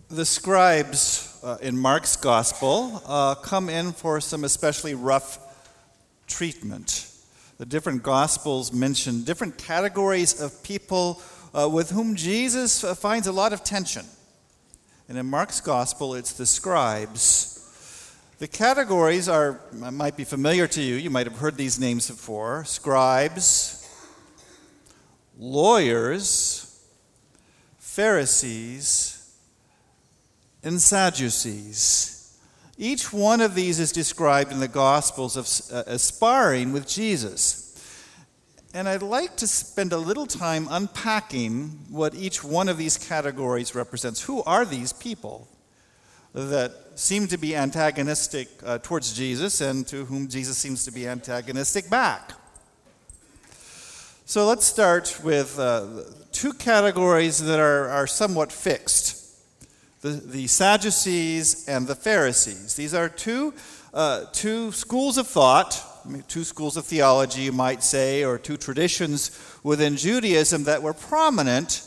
The 0.07 0.25
scribes 0.25 1.41
uh, 1.43 1.57
in 1.61 1.77
Mark's 1.77 2.15
gospel 2.15 3.03
uh, 3.05 3.35
come 3.35 3.67
in 3.67 3.91
for 3.91 4.21
some 4.21 4.45
especially 4.45 4.95
rough 4.95 5.39
treatment. 6.25 7.09
The 7.57 7.65
different 7.65 8.01
gospels 8.01 8.71
mention 8.71 9.23
different 9.23 9.57
categories 9.57 10.41
of 10.41 10.63
people 10.63 11.21
uh, 11.53 11.69
with 11.69 11.91
whom 11.91 12.15
Jesus 12.15 12.83
uh, 12.83 12.95
finds 12.95 13.27
a 13.27 13.31
lot 13.31 13.53
of 13.53 13.63
tension. 13.63 14.05
And 15.07 15.17
in 15.17 15.25
Mark's 15.25 15.61
gospel, 15.61 16.15
it's 16.15 16.33
the 16.33 16.45
scribes. 16.45 17.49
The 18.39 18.47
categories 18.47 19.29
are 19.29 19.59
might 19.71 20.17
be 20.17 20.23
familiar 20.23 20.67
to 20.67 20.81
you. 20.81 20.95
You 20.95 21.09
might 21.09 21.27
have 21.27 21.37
heard 21.37 21.55
these 21.55 21.79
names 21.79 22.09
before: 22.09 22.65
scribes, 22.65 23.87
lawyers, 25.37 26.83
Pharisees, 27.77 29.37
and 30.63 30.81
Sadducees. 30.81 32.39
Each 32.77 33.13
one 33.13 33.39
of 33.39 33.53
these 33.53 33.79
is 33.79 33.91
described 33.91 34.51
in 34.51 34.59
the 34.59 34.67
Gospels 34.67 35.37
of 35.37 35.47
uh, 35.71 35.83
aspiring 35.85 36.73
with 36.73 36.87
Jesus. 36.87 37.62
And 38.75 38.89
I'd 38.89 39.03
like 39.03 39.35
to 39.35 39.47
spend 39.47 39.93
a 39.93 39.99
little 39.99 40.25
time 40.25 40.67
unpacking 40.71 41.77
what 41.89 42.15
each 42.15 42.43
one 42.43 42.67
of 42.67 42.79
these 42.79 42.97
categories 42.97 43.75
represents. 43.75 44.23
Who 44.23 44.41
are 44.43 44.65
these 44.65 44.91
people 44.91 45.47
that 46.33 46.71
seem 46.95 47.27
to 47.27 47.37
be 47.37 47.55
antagonistic 47.55 48.47
uh, 48.65 48.79
towards 48.79 49.13
Jesus 49.13 49.61
and 49.61 49.85
to 49.87 50.05
whom 50.05 50.27
Jesus 50.27 50.57
seems 50.57 50.85
to 50.85 50.91
be 50.91 51.07
antagonistic 51.07 51.87
back? 51.87 52.31
So 54.25 54.47
let's 54.47 54.65
start 54.65 55.19
with 55.23 55.59
uh, 55.59 55.85
two 56.31 56.53
categories 56.53 57.45
that 57.45 57.59
are, 57.59 57.89
are 57.89 58.07
somewhat 58.07 58.51
fixed 58.51 59.19
the, 60.01 60.09
the 60.09 60.47
Sadducees 60.47 61.67
and 61.67 61.85
the 61.85 61.95
Pharisees. 61.95 62.75
These 62.75 62.95
are 62.95 63.07
two, 63.07 63.53
uh, 63.93 64.25
two 64.33 64.71
schools 64.71 65.17
of 65.17 65.27
thought, 65.27 65.81
two 66.27 66.43
schools 66.43 66.77
of 66.77 66.85
theology, 66.85 67.41
you 67.41 67.51
might 67.51 67.83
say, 67.83 68.23
or 68.23 68.37
two 68.37 68.57
traditions 68.57 69.31
within 69.63 69.95
Judaism 69.95 70.65
that 70.65 70.81
were 70.81 70.93
prominent 70.93 71.83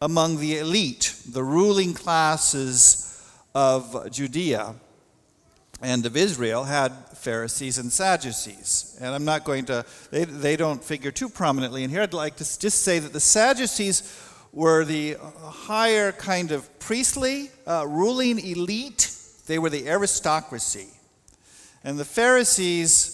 among 0.00 0.38
the 0.38 0.58
elite, 0.58 1.14
the 1.28 1.42
ruling 1.42 1.94
classes 1.94 3.00
of 3.54 4.10
Judea 4.10 4.74
and 5.80 6.06
of 6.06 6.16
Israel 6.16 6.64
had 6.64 6.92
Pharisees 7.14 7.78
and 7.78 7.92
Sadducees. 7.92 8.96
And 9.00 9.14
I'm 9.14 9.24
not 9.24 9.44
going 9.44 9.66
to, 9.66 9.84
they, 10.10 10.24
they 10.24 10.56
don't 10.56 10.82
figure 10.82 11.10
too 11.10 11.28
prominently 11.28 11.84
in 11.84 11.90
here. 11.90 12.02
I'd 12.02 12.14
like 12.14 12.36
to 12.36 12.58
just 12.58 12.82
say 12.82 12.98
that 12.98 13.12
the 13.12 13.20
Sadducees 13.20 14.02
were 14.52 14.84
the 14.84 15.16
higher 15.42 16.12
kind 16.12 16.52
of 16.52 16.78
priestly 16.78 17.50
uh, 17.66 17.84
ruling 17.86 18.38
elite, 18.38 19.10
they 19.46 19.58
were 19.58 19.70
the 19.70 19.88
aristocracy. 19.88 20.88
And 21.82 21.98
the 21.98 22.04
Pharisees 22.04 23.13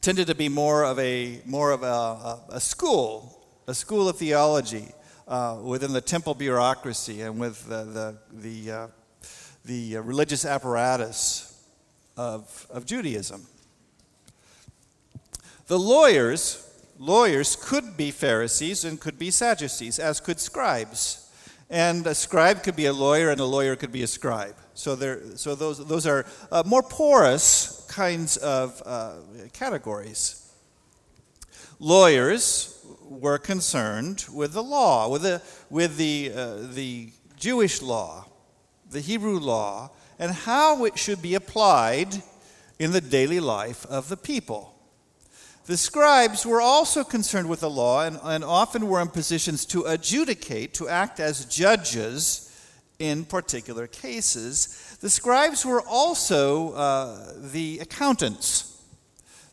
tended 0.00 0.26
to 0.28 0.34
be 0.34 0.48
more 0.48 0.84
of 0.84 0.98
a, 0.98 1.40
more 1.44 1.70
of 1.72 1.82
a, 1.82 2.40
a, 2.50 2.60
school, 2.60 3.46
a 3.66 3.74
school 3.74 4.08
of 4.08 4.16
theology 4.16 4.88
uh, 5.26 5.58
within 5.62 5.92
the 5.92 6.00
temple 6.00 6.34
bureaucracy 6.34 7.22
and 7.22 7.38
with 7.38 7.68
the, 7.68 7.84
the, 7.84 8.18
the, 8.32 8.70
uh, 8.72 8.86
the 9.64 9.96
religious 9.98 10.44
apparatus 10.44 11.62
of, 12.16 12.66
of 12.70 12.86
Judaism. 12.86 13.46
The 15.66 15.78
lawyers 15.78 16.64
lawyers 16.98 17.56
could 17.56 17.96
be 17.96 18.10
Pharisees 18.10 18.84
and 18.84 19.00
could 19.00 19.18
be 19.18 19.30
Sadducees, 19.30 19.98
as 19.98 20.20
could 20.20 20.40
scribes. 20.40 21.30
And 21.70 22.06
a 22.06 22.14
scribe 22.14 22.62
could 22.62 22.76
be 22.76 22.86
a 22.86 22.92
lawyer, 22.92 23.30
and 23.30 23.40
a 23.40 23.44
lawyer 23.44 23.76
could 23.76 23.92
be 23.92 24.02
a 24.02 24.06
scribe. 24.06 24.56
So, 24.78 24.94
there, 24.94 25.20
so 25.34 25.56
those, 25.56 25.84
those 25.84 26.06
are 26.06 26.24
uh, 26.52 26.62
more 26.64 26.84
porous 26.84 27.84
kinds 27.88 28.36
of 28.36 28.80
uh, 28.86 29.14
categories. 29.52 30.52
Lawyers 31.80 32.80
were 33.02 33.38
concerned 33.38 34.24
with 34.32 34.52
the 34.52 34.62
law, 34.62 35.08
with 35.08 35.22
the, 35.22 35.42
with 35.68 35.96
the, 35.96 36.30
uh, 36.32 36.54
the 36.70 37.10
Jewish 37.36 37.82
law, 37.82 38.26
the 38.88 39.00
Hebrew 39.00 39.40
law, 39.40 39.90
and 40.16 40.30
how 40.30 40.84
it 40.84 40.96
should 40.96 41.20
be 41.20 41.34
applied 41.34 42.22
in 42.78 42.92
the 42.92 43.00
daily 43.00 43.40
life 43.40 43.84
of 43.86 44.08
the 44.08 44.16
people. 44.16 44.76
The 45.66 45.76
scribes 45.76 46.46
were 46.46 46.60
also 46.60 47.02
concerned 47.02 47.48
with 47.48 47.60
the 47.60 47.68
law 47.68 48.04
and, 48.04 48.20
and, 48.22 48.44
often 48.44 48.86
were 48.86 49.00
in 49.00 49.08
positions 49.08 49.64
to 49.66 49.86
adjudicate, 49.86 50.72
to 50.74 50.88
act 50.88 51.18
as 51.18 51.46
judges 51.46 52.47
in 52.98 53.24
particular 53.24 53.86
cases. 53.86 54.96
The 55.00 55.10
scribes 55.10 55.64
were 55.64 55.82
also 55.82 56.72
uh, 56.72 57.32
the 57.36 57.78
accountants, 57.80 58.76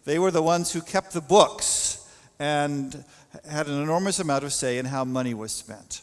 they 0.06 0.20
were 0.20 0.32
the 0.32 0.44
ones 0.44 0.72
who 0.72 0.82
kept 0.82 1.14
the 1.14 1.22
books 1.22 2.08
and 2.38 3.04
had 3.50 3.68
an 3.68 3.82
enormous 3.82 4.20
amount 4.20 4.44
of 4.44 4.54
say 4.54 4.78
in 4.78 4.86
how 4.86 5.04
money 5.04 5.34
was 5.34 5.52
spent. 5.52 6.02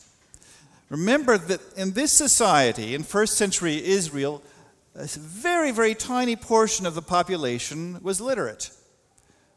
Remember 0.89 1.39
that 1.39 1.61
in 1.77 1.93
this 1.93 2.13
society, 2.13 2.95
in 2.95 3.03
first 3.05 3.39
century 3.39 3.83
Israel, 3.83 4.43
a 4.95 5.07
very, 5.07 5.71
very 5.71 5.95
tiny 5.95 6.37
portion 6.37 6.85
of 6.85 6.95
the 6.95 7.03
population 7.03 7.99
was 8.03 8.21
literate. 8.21 8.71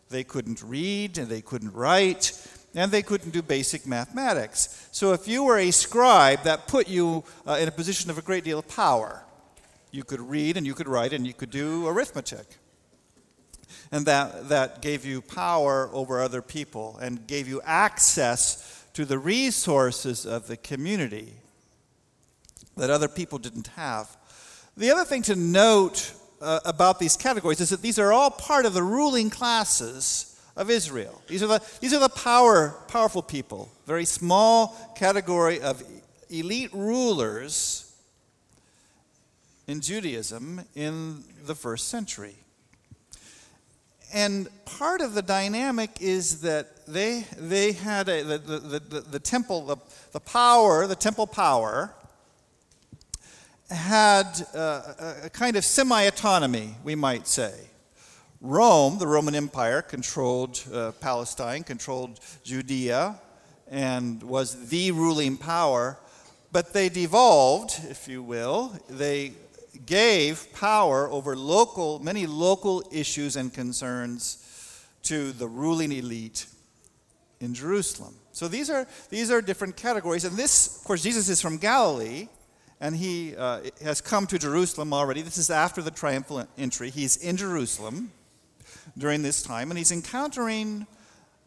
They 0.10 0.24
couldn't 0.24 0.62
read 0.64 1.18
and 1.18 1.28
they 1.28 1.42
couldn't 1.42 1.74
write 1.74 2.32
and 2.76 2.92
they 2.92 3.02
couldn't 3.02 3.32
do 3.32 3.42
basic 3.42 3.88
mathematics. 3.88 4.88
So 4.92 5.14
if 5.14 5.28
you 5.28 5.44
were 5.44 5.58
a 5.58 5.72
scribe, 5.72 6.44
that 6.44 6.68
put 6.68 6.90
you 6.90 7.24
uh, 7.48 7.58
in 7.60 7.68
a 7.68 7.72
position 7.72 8.12
of 8.12 8.18
a 8.18 8.22
great 8.22 8.44
deal 8.44 8.60
of 8.60 8.68
power. 8.68 9.24
You 9.92 10.04
could 10.04 10.20
read 10.20 10.58
and 10.58 10.68
you 10.68 10.74
could 10.74 10.90
write 10.90 11.14
and 11.14 11.26
you 11.26 11.34
could 11.34 11.52
do 11.52 11.88
arithmetic. 11.88 12.46
And 13.92 14.06
that, 14.06 14.50
that 14.50 14.82
gave 14.82 15.06
you 15.06 15.22
power 15.22 15.90
over 15.94 16.22
other 16.22 16.42
people 16.42 16.98
and 17.02 17.26
gave 17.26 17.48
you 17.48 17.62
access 17.64 18.86
to 18.94 19.06
the 19.06 19.18
resources 19.18 20.26
of 20.26 20.48
the 20.48 20.58
community 20.58 21.34
that 22.76 22.90
other 22.90 23.08
people 23.08 23.38
didn't 23.38 23.68
have. 23.68 24.18
The 24.76 24.92
other 24.92 25.06
thing 25.06 25.22
to 25.24 25.36
note 25.36 26.14
uh, 26.42 26.60
about 26.66 27.00
these 27.00 27.16
categories 27.16 27.62
is 27.62 27.70
that 27.70 27.82
these 27.82 28.00
are 28.00 28.12
all 28.12 28.30
part 28.30 28.66
of 28.66 28.74
the 28.74 28.84
ruling 28.84 29.30
classes 29.30 30.35
of 30.56 30.70
Israel. 30.70 31.22
These 31.28 31.44
are 31.44 31.48
the, 31.48 31.64
these 31.82 31.94
are 31.94 32.00
the 32.00 32.10
power, 32.10 32.76
powerful 32.88 33.22
people, 33.22 33.70
very 33.86 34.06
small 34.06 34.94
category 34.96 35.62
of 35.62 35.84
elite 36.30 36.74
rulers 36.74 37.94
in 39.68 39.82
Judaism 39.82 40.62
in 40.76 41.24
the 41.46 41.56
first 41.56 41.88
century. 41.88 42.36
And 44.14 44.48
part 44.66 45.02
of 45.02 45.14
the 45.14 45.22
dynamic 45.22 45.90
is 46.00 46.42
that 46.42 46.86
they, 46.86 47.26
they 47.38 47.74
had 47.74 48.08
a, 48.08 48.24
the, 48.24 48.38
the, 48.38 48.80
the, 48.80 49.00
the 49.02 49.20
temple, 49.20 49.66
the, 49.66 49.78
the 50.14 50.20
power, 50.20 50.88
the 50.88 50.96
temple 50.96 51.28
power, 51.28 51.94
had 53.70 54.48
uh, 54.54 54.82
a 55.24 55.30
kind 55.30 55.56
of 55.56 55.66
semi 55.66 56.04
autonomy, 56.04 56.76
we 56.84 56.96
might 56.96 57.28
say. 57.28 57.54
Rome, 58.46 59.00
the 59.00 59.08
Roman 59.08 59.34
Empire, 59.34 59.82
controlled 59.82 60.62
uh, 60.72 60.92
Palestine, 61.02 61.64
controlled 61.64 62.20
Judea, 62.44 63.20
and 63.68 64.22
was 64.22 64.70
the 64.70 64.92
ruling 64.92 65.36
power. 65.36 65.98
But 66.52 66.72
they 66.72 66.90
devolved, 66.90 67.82
if 67.90 68.08
you 68.08 68.22
will, 68.22 68.80
they 68.88 69.34
gave 69.86 70.54
power 70.54 71.10
over 71.10 71.36
local, 71.36 72.00
many 72.00 72.28
local 72.28 72.84
issues 72.92 73.36
and 73.36 73.52
concerns 73.54 74.86
to 75.04 75.32
the 75.32 75.48
ruling 75.48 75.92
elite 75.92 76.46
in 77.40 77.54
Jerusalem. 77.54 78.16
So 78.32 78.48
these 78.48 78.70
are, 78.70 78.88
these 79.10 79.32
are 79.32 79.42
different 79.42 79.76
categories. 79.76 80.24
And 80.24 80.38
this, 80.38 80.78
of 80.78 80.84
course, 80.84 81.02
Jesus 81.02 81.30
is 81.30 81.42
from 81.42 81.58
Galilee 81.58 82.28
and 82.80 82.96
he 82.96 83.36
uh, 83.36 83.62
has 83.82 84.02
come 84.02 84.28
to 84.28 84.38
Jerusalem 84.38 84.94
already. 84.94 85.22
This 85.22 85.38
is 85.38 85.50
after 85.50 85.82
the 85.82 85.92
triumphal 85.92 86.48
entry. 86.58 86.90
He's 86.90 87.18
in 87.18 87.38
Jerusalem. 87.38 88.12
During 88.98 89.22
this 89.22 89.42
time, 89.42 89.72
and 89.72 89.78
he's 89.78 89.92
encountering 89.92 90.88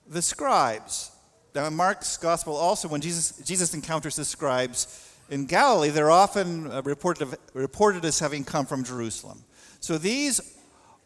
the 0.07 0.23
scribes. 0.23 1.11
Now, 1.55 1.67
in 1.67 1.75
Mark's 1.75 2.17
gospel, 2.17 2.57
also, 2.57 2.89
when 2.89 3.01
Jesus, 3.01 3.41
Jesus 3.45 3.75
encounters 3.75 4.17
the 4.17 4.25
scribes 4.25 5.05
in 5.31 5.47
Galilee, 5.47 5.91
they're 5.91 6.11
often 6.11 6.71
uh, 6.71 6.83
reported, 6.83 7.29
reported 7.55 8.05
as 8.05 8.19
having 8.19 8.45
come 8.45 8.67
from 8.67 8.85
Jerusalem. 8.85 9.45
So 9.81 9.99
these 9.99 10.41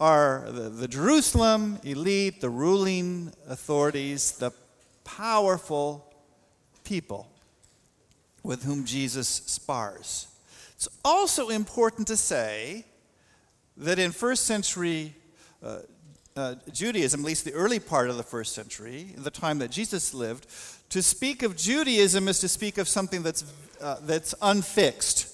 are 0.01 0.45
the, 0.49 0.69
the 0.69 0.89
Jerusalem 0.89 1.79
elite, 1.85 2.41
the 2.41 2.51
ruling 2.51 3.33
authorities, 3.49 4.33
the 4.33 4.53
powerful 5.05 6.13
people 6.85 7.29
with 8.43 8.65
whom 8.65 8.85
Jesus 8.85 9.29
spars. 9.29 10.27
It's 10.75 10.89
also 11.05 11.49
important 11.49 12.09
to 12.09 12.17
say 12.17 12.85
that 13.77 13.99
in 13.99 14.11
first 14.11 14.45
century 14.45 15.15
uh, 15.63 15.79
uh, 16.37 16.55
Judaism, 16.73 17.21
at 17.21 17.27
least 17.27 17.45
the 17.45 17.53
early 17.53 17.79
part 17.79 18.09
of 18.11 18.17
the 18.17 18.23
first 18.23 18.55
century, 18.55 19.15
the 19.17 19.31
time 19.31 19.59
that 19.59 19.71
Jesus 19.71 20.15
lived, 20.15 20.47
to 20.91 21.03
speak 21.03 21.43
of 21.43 21.57
Judaism 21.57 22.29
is 22.29 22.39
to 22.41 22.49
speak 22.49 22.79
of 22.79 22.89
something 22.89 23.23
that's, 23.23 23.45
uh, 23.81 23.97
that's 24.03 24.35
unfixed. 24.43 25.29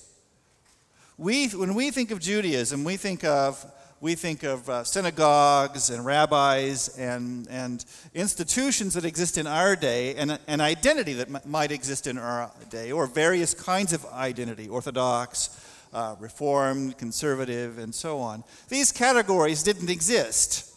We, 1.17 1.49
when 1.49 1.75
we 1.75 1.91
think 1.91 2.11
of 2.11 2.21
Judaism, 2.21 2.85
we 2.85 2.97
think 2.97 3.25
of, 3.25 3.65
we 4.01 4.15
think 4.15 4.45
of 4.45 4.69
uh, 4.71 4.85
synagogues 4.85 5.91
and 5.91 6.05
rabbis 6.05 6.97
and, 6.97 7.49
and 7.51 7.85
institutions 8.15 8.95
that 8.95 9.05
exist 9.05 9.37
in 9.37 9.49
our 9.49 9.75
day 9.75 10.15
and 10.15 10.39
an 10.47 10.61
identity 10.61 11.15
that 11.15 11.29
m- 11.29 11.41
might 11.45 11.73
exist 11.73 12.07
in 12.07 12.19
our 12.19 12.53
day, 12.71 12.93
or 12.93 13.09
various 13.09 13.53
kinds 13.55 13.93
of 13.93 14.07
identity 14.07 14.69
Orthodox, 14.69 15.51
uh, 15.93 16.15
Reformed, 16.21 16.97
Conservative, 16.99 17.79
and 17.79 17.93
so 17.93 18.19
on. 18.19 18.45
These 18.69 18.93
categories 18.93 19.65
didn't 19.65 19.91
exist. 19.91 20.73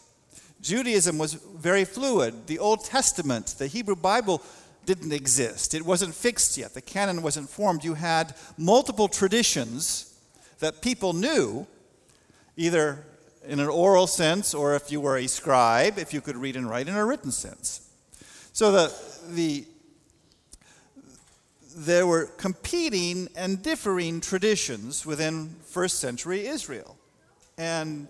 Judaism 0.61 1.17
was 1.17 1.33
very 1.33 1.85
fluid. 1.85 2.47
The 2.47 2.59
Old 2.59 2.85
Testament, 2.85 3.55
the 3.57 3.67
Hebrew 3.67 3.95
Bible, 3.95 4.41
didn't 4.85 5.11
exist. 5.11 5.73
It 5.73 5.85
wasn't 5.85 6.13
fixed 6.13 6.57
yet. 6.57 6.73
The 6.73 6.81
canon 6.81 7.21
wasn't 7.21 7.49
formed. 7.49 7.83
You 7.83 7.95
had 7.95 8.35
multiple 8.57 9.07
traditions 9.07 10.13
that 10.59 10.81
people 10.81 11.13
knew, 11.13 11.67
either 12.57 13.03
in 13.45 13.59
an 13.59 13.67
oral 13.67 14.07
sense 14.07 14.53
or 14.53 14.75
if 14.75 14.91
you 14.91 15.01
were 15.01 15.17
a 15.17 15.27
scribe, 15.27 15.97
if 15.97 16.13
you 16.13 16.21
could 16.21 16.35
read 16.35 16.55
and 16.55 16.69
write 16.69 16.87
in 16.87 16.95
a 16.95 17.05
written 17.05 17.31
sense. 17.31 17.89
So 18.53 18.71
the, 18.71 18.93
the, 19.29 19.65
there 21.75 22.05
were 22.05 22.25
competing 22.37 23.29
and 23.35 23.61
differing 23.63 24.21
traditions 24.21 25.05
within 25.05 25.55
first 25.65 25.99
century 25.99 26.45
Israel. 26.45 26.97
And, 27.57 28.07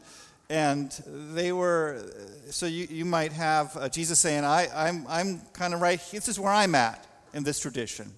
and 0.52 0.92
they 1.34 1.54
were, 1.54 2.04
so 2.50 2.66
you, 2.66 2.86
you 2.90 3.06
might 3.06 3.32
have 3.32 3.76
uh, 3.78 3.88
Jesus 3.88 4.20
saying, 4.20 4.44
I, 4.44 4.68
I'm, 4.76 5.06
I'm 5.08 5.40
kind 5.54 5.74
of 5.74 5.80
right, 5.80 5.98
this 6.12 6.28
is 6.28 6.38
where 6.38 6.52
I'm 6.52 6.76
at 6.76 7.08
in 7.34 7.44
this 7.44 7.58
tradition. 7.58 8.12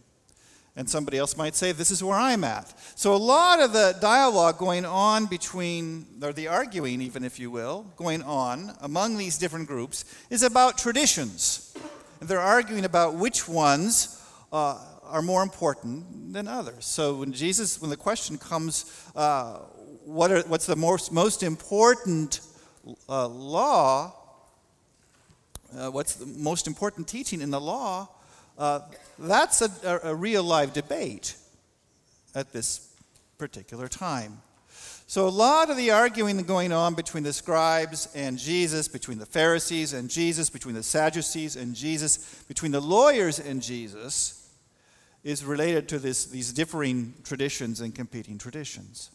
And 0.75 0.89
somebody 0.89 1.19
else 1.19 1.37
might 1.37 1.53
say, 1.53 1.71
This 1.71 1.91
is 1.91 2.03
where 2.03 2.17
I'm 2.17 2.43
at. 2.43 2.73
So, 2.95 3.13
a 3.13 3.17
lot 3.17 3.61
of 3.61 3.73
the 3.73 3.95
dialogue 4.01 4.57
going 4.57 4.85
on 4.85 5.27
between, 5.27 6.07
or 6.23 6.33
the 6.33 6.47
arguing, 6.47 6.99
even 7.03 7.23
if 7.23 7.39
you 7.39 7.51
will, 7.51 7.85
going 7.95 8.23
on 8.23 8.75
among 8.81 9.17
these 9.17 9.37
different 9.37 9.67
groups 9.67 10.03
is 10.31 10.41
about 10.41 10.79
traditions. 10.79 11.77
And 12.19 12.27
they're 12.27 12.39
arguing 12.39 12.85
about 12.85 13.13
which 13.13 13.47
ones 13.47 14.19
uh, 14.51 14.79
are 15.03 15.21
more 15.21 15.43
important 15.43 16.33
than 16.33 16.47
others. 16.47 16.87
So, 16.87 17.17
when 17.17 17.33
Jesus, 17.33 17.79
when 17.79 17.91
the 17.91 17.97
question 17.97 18.39
comes, 18.39 18.91
uh, 19.15 19.59
what 20.05 20.31
are, 20.31 20.41
what's 20.41 20.65
the 20.65 20.75
most, 20.75 21.11
most 21.11 21.43
important 21.43 22.41
uh, 23.07 23.27
law? 23.27 24.15
Uh, 25.75 25.89
what's 25.89 26.15
the 26.15 26.25
most 26.25 26.67
important 26.67 27.07
teaching 27.07 27.41
in 27.41 27.49
the 27.49 27.61
law? 27.61 28.09
Uh, 28.57 28.81
that's 29.17 29.61
a, 29.61 29.99
a, 30.03 30.13
real 30.13 30.43
live 30.43 30.73
debate 30.73 31.35
at 32.35 32.53
this 32.53 32.93
particular 33.37 33.87
time. 33.87 34.41
So, 35.07 35.27
a 35.27 35.29
lot 35.29 35.69
of 35.69 35.77
the 35.77 35.91
arguing 35.91 36.37
going 36.43 36.71
on 36.71 36.93
between 36.93 37.23
the 37.23 37.33
scribes 37.33 38.07
and 38.13 38.37
Jesus, 38.37 38.87
between 38.87 39.17
the 39.17 39.25
Pharisees 39.25 39.93
and 39.93 40.09
Jesus, 40.09 40.49
between 40.49 40.75
the 40.75 40.83
Sadducees 40.83 41.55
and 41.55 41.75
Jesus, 41.75 42.43
between 42.47 42.71
the 42.71 42.79
lawyers 42.79 43.39
and 43.39 43.61
Jesus, 43.61 44.49
is 45.23 45.43
related 45.43 45.87
to 45.89 45.99
this, 45.99 46.25
these 46.25 46.53
differing 46.53 47.13
traditions 47.23 47.81
and 47.81 47.95
competing 47.95 48.37
traditions. 48.37 49.09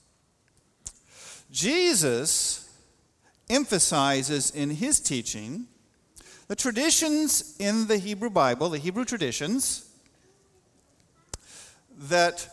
Jesus 1.51 2.69
emphasizes 3.49 4.51
in 4.51 4.71
his 4.71 5.01
teaching 5.01 5.67
the 6.49 6.57
traditions 6.57 7.57
in 7.59 7.87
the 7.87 7.99
Hebrew 7.99 8.31
Bible, 8.31 8.69
the 8.71 8.79
Hebrew 8.79 9.05
traditions, 9.05 9.89
that 11.99 12.49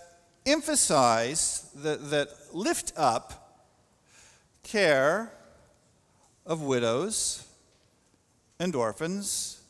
emphasize, 0.45 1.69
that, 1.75 2.09
that 2.09 2.29
lift 2.53 2.93
up 2.97 3.63
care 4.63 5.31
of 6.45 6.61
widows 6.61 7.45
and 8.59 8.75
orphans 8.75 9.61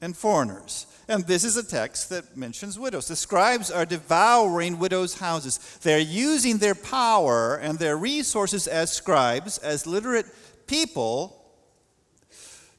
and 0.00 0.16
foreigners. 0.16 0.86
And 1.08 1.26
this 1.26 1.42
is 1.42 1.56
a 1.56 1.62
text 1.62 2.10
that 2.10 2.36
mentions 2.36 2.78
widows. 2.78 3.08
The 3.08 3.16
scribes 3.16 3.70
are 3.70 3.86
devouring 3.86 4.78
widows' 4.78 5.18
houses. 5.18 5.58
They're 5.82 5.98
using 5.98 6.58
their 6.58 6.74
power 6.74 7.56
and 7.56 7.78
their 7.78 7.96
resources 7.96 8.66
as 8.66 8.92
scribes, 8.92 9.56
as 9.58 9.86
literate 9.86 10.26
people, 10.66 11.34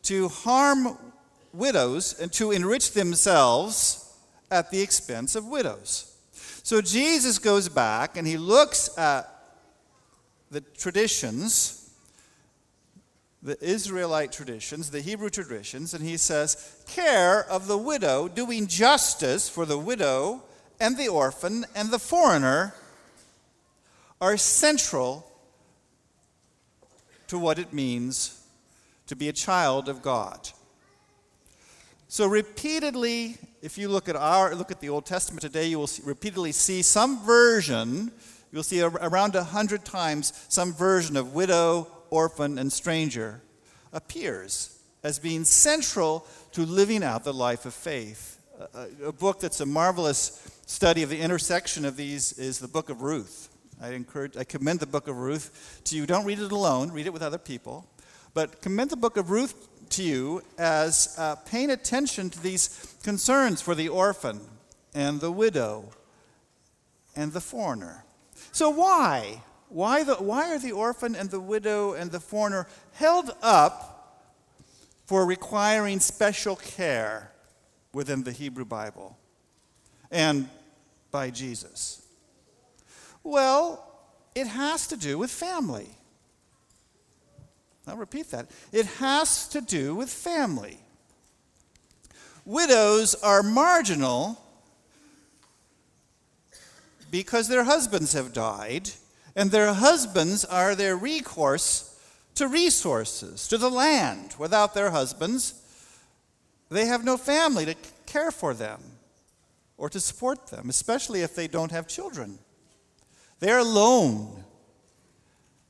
to 0.03 0.29
harm 0.29 0.97
widows 1.53 2.19
and 2.19 2.31
to 2.33 2.51
enrich 2.51 2.93
themselves 2.93 4.15
at 4.51 4.69
the 4.69 4.81
expense 4.81 5.35
of 5.35 5.45
widows. 5.45 6.15
So 6.63 6.81
Jesus 6.81 7.39
goes 7.39 7.67
back 7.67 8.15
and 8.15 8.27
he 8.27 8.37
looks 8.37 8.95
at 8.97 9.27
the 10.51 10.61
traditions, 10.61 11.78
the 13.41 13.57
Israelite 13.63 14.31
traditions, 14.31 14.89
the 14.89 15.01
Hebrew 15.01 15.29
traditions, 15.29 15.93
and 15.93 16.03
he 16.03 16.17
says, 16.17 16.83
Care 16.87 17.49
of 17.49 17.67
the 17.67 17.77
widow, 17.77 18.27
doing 18.27 18.67
justice 18.67 19.47
for 19.47 19.65
the 19.65 19.77
widow 19.77 20.43
and 20.79 20.97
the 20.97 21.07
orphan 21.07 21.65
and 21.75 21.89
the 21.89 21.99
foreigner 21.99 22.73
are 24.21 24.37
central 24.37 25.25
to 27.27 27.37
what 27.39 27.59
it 27.59 27.73
means 27.73 28.43
to 29.07 29.15
be 29.15 29.29
a 29.29 29.33
child 29.33 29.87
of 29.87 30.01
God. 30.01 30.49
So 32.07 32.27
repeatedly, 32.27 33.37
if 33.61 33.77
you 33.77 33.87
look 33.87 34.09
at 34.09 34.15
our 34.15 34.55
look 34.55 34.71
at 34.71 34.81
the 34.81 34.89
Old 34.89 35.05
Testament 35.05 35.41
today, 35.41 35.67
you 35.67 35.77
will 35.77 35.87
see, 35.87 36.01
repeatedly 36.03 36.51
see 36.51 36.81
some 36.81 37.23
version. 37.23 38.11
You'll 38.51 38.63
see 38.63 38.81
around 38.81 39.35
a 39.35 39.43
hundred 39.43 39.85
times 39.85 40.33
some 40.49 40.73
version 40.73 41.15
of 41.15 41.35
widow, 41.35 41.87
orphan, 42.09 42.57
and 42.57 42.71
stranger 42.71 43.41
appears 43.93 44.77
as 45.03 45.19
being 45.19 45.45
central 45.45 46.25
to 46.51 46.65
living 46.65 47.03
out 47.03 47.23
the 47.23 47.33
life 47.33 47.65
of 47.65 47.73
faith. 47.73 48.39
A, 48.73 49.07
a 49.07 49.11
book 49.11 49.39
that's 49.39 49.61
a 49.61 49.65
marvelous 49.65 50.61
study 50.65 51.03
of 51.03 51.09
the 51.09 51.19
intersection 51.19 51.85
of 51.85 51.95
these 51.95 52.33
is 52.33 52.59
the 52.59 52.67
Book 52.67 52.89
of 52.89 53.01
Ruth. 53.01 53.49
I 53.81 53.91
encourage, 53.91 54.35
I 54.35 54.43
commend 54.43 54.81
the 54.81 54.85
Book 54.85 55.07
of 55.07 55.17
Ruth 55.17 55.81
to 55.85 55.95
you. 55.95 56.05
Don't 56.05 56.25
read 56.25 56.39
it 56.39 56.51
alone; 56.51 56.91
read 56.91 57.05
it 57.05 57.13
with 57.13 57.21
other 57.21 57.37
people. 57.37 57.87
But 58.33 58.61
commend 58.61 58.89
the 58.89 58.97
book 58.97 59.17
of 59.17 59.31
Ruth 59.31 59.67
to 59.91 60.03
you 60.03 60.43
as 60.57 61.15
uh, 61.17 61.35
paying 61.35 61.71
attention 61.71 62.29
to 62.29 62.43
these 62.43 62.95
concerns 63.03 63.61
for 63.61 63.73
the 63.73 63.89
orphan 63.89 64.41
and 64.93 65.19
the 65.19 65.31
widow 65.31 65.85
and 67.15 67.33
the 67.33 67.41
foreigner. 67.41 68.03
So, 68.51 68.69
why? 68.69 69.41
Why, 69.69 70.03
the, 70.03 70.15
why 70.15 70.51
are 70.51 70.59
the 70.59 70.71
orphan 70.71 71.15
and 71.15 71.29
the 71.29 71.39
widow 71.39 71.93
and 71.93 72.11
the 72.11 72.19
foreigner 72.19 72.67
held 72.93 73.31
up 73.41 74.25
for 75.05 75.25
requiring 75.25 75.99
special 75.99 76.55
care 76.55 77.31
within 77.93 78.23
the 78.23 78.31
Hebrew 78.31 78.65
Bible 78.65 79.17
and 80.11 80.49
by 81.11 81.29
Jesus? 81.29 82.01
Well, 83.23 83.85
it 84.33 84.47
has 84.47 84.87
to 84.87 84.97
do 84.97 85.17
with 85.17 85.29
family. 85.29 85.89
I'll 87.87 87.97
repeat 87.97 88.31
that. 88.31 88.49
It 88.71 88.85
has 88.85 89.47
to 89.49 89.61
do 89.61 89.95
with 89.95 90.09
family. 90.09 90.79
Widows 92.45 93.15
are 93.15 93.43
marginal 93.43 94.43
because 97.11 97.47
their 97.47 97.63
husbands 97.63 98.13
have 98.13 98.33
died, 98.33 98.91
and 99.39 99.51
their 99.51 99.73
husbands 99.73 100.43
are 100.43 100.75
their 100.75 100.97
recourse 100.97 101.97
to 102.35 102.45
resources, 102.45 103.47
to 103.47 103.57
the 103.57 103.69
land. 103.69 104.35
Without 104.37 104.73
their 104.73 104.89
husbands, 104.89 105.53
they 106.67 106.87
have 106.87 107.05
no 107.05 107.15
family 107.15 107.65
to 107.65 107.75
care 108.05 108.31
for 108.31 108.53
them 108.53 108.81
or 109.77 109.89
to 109.89 109.99
support 110.01 110.47
them, 110.47 110.67
especially 110.67 111.21
if 111.21 111.35
they 111.35 111.47
don't 111.47 111.71
have 111.71 111.87
children. 111.87 112.37
They're 113.39 113.59
alone. 113.59 114.43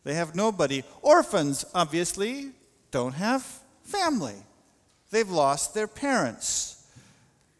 They 0.04 0.16
have 0.16 0.34
nobody. 0.34 0.82
Orphans, 1.04 1.64
obviously, 1.76 2.50
don't 2.90 3.14
have 3.14 3.44
family. 3.84 4.38
They've 5.12 5.30
lost 5.30 5.76
their 5.76 5.88
parents. 5.88 6.88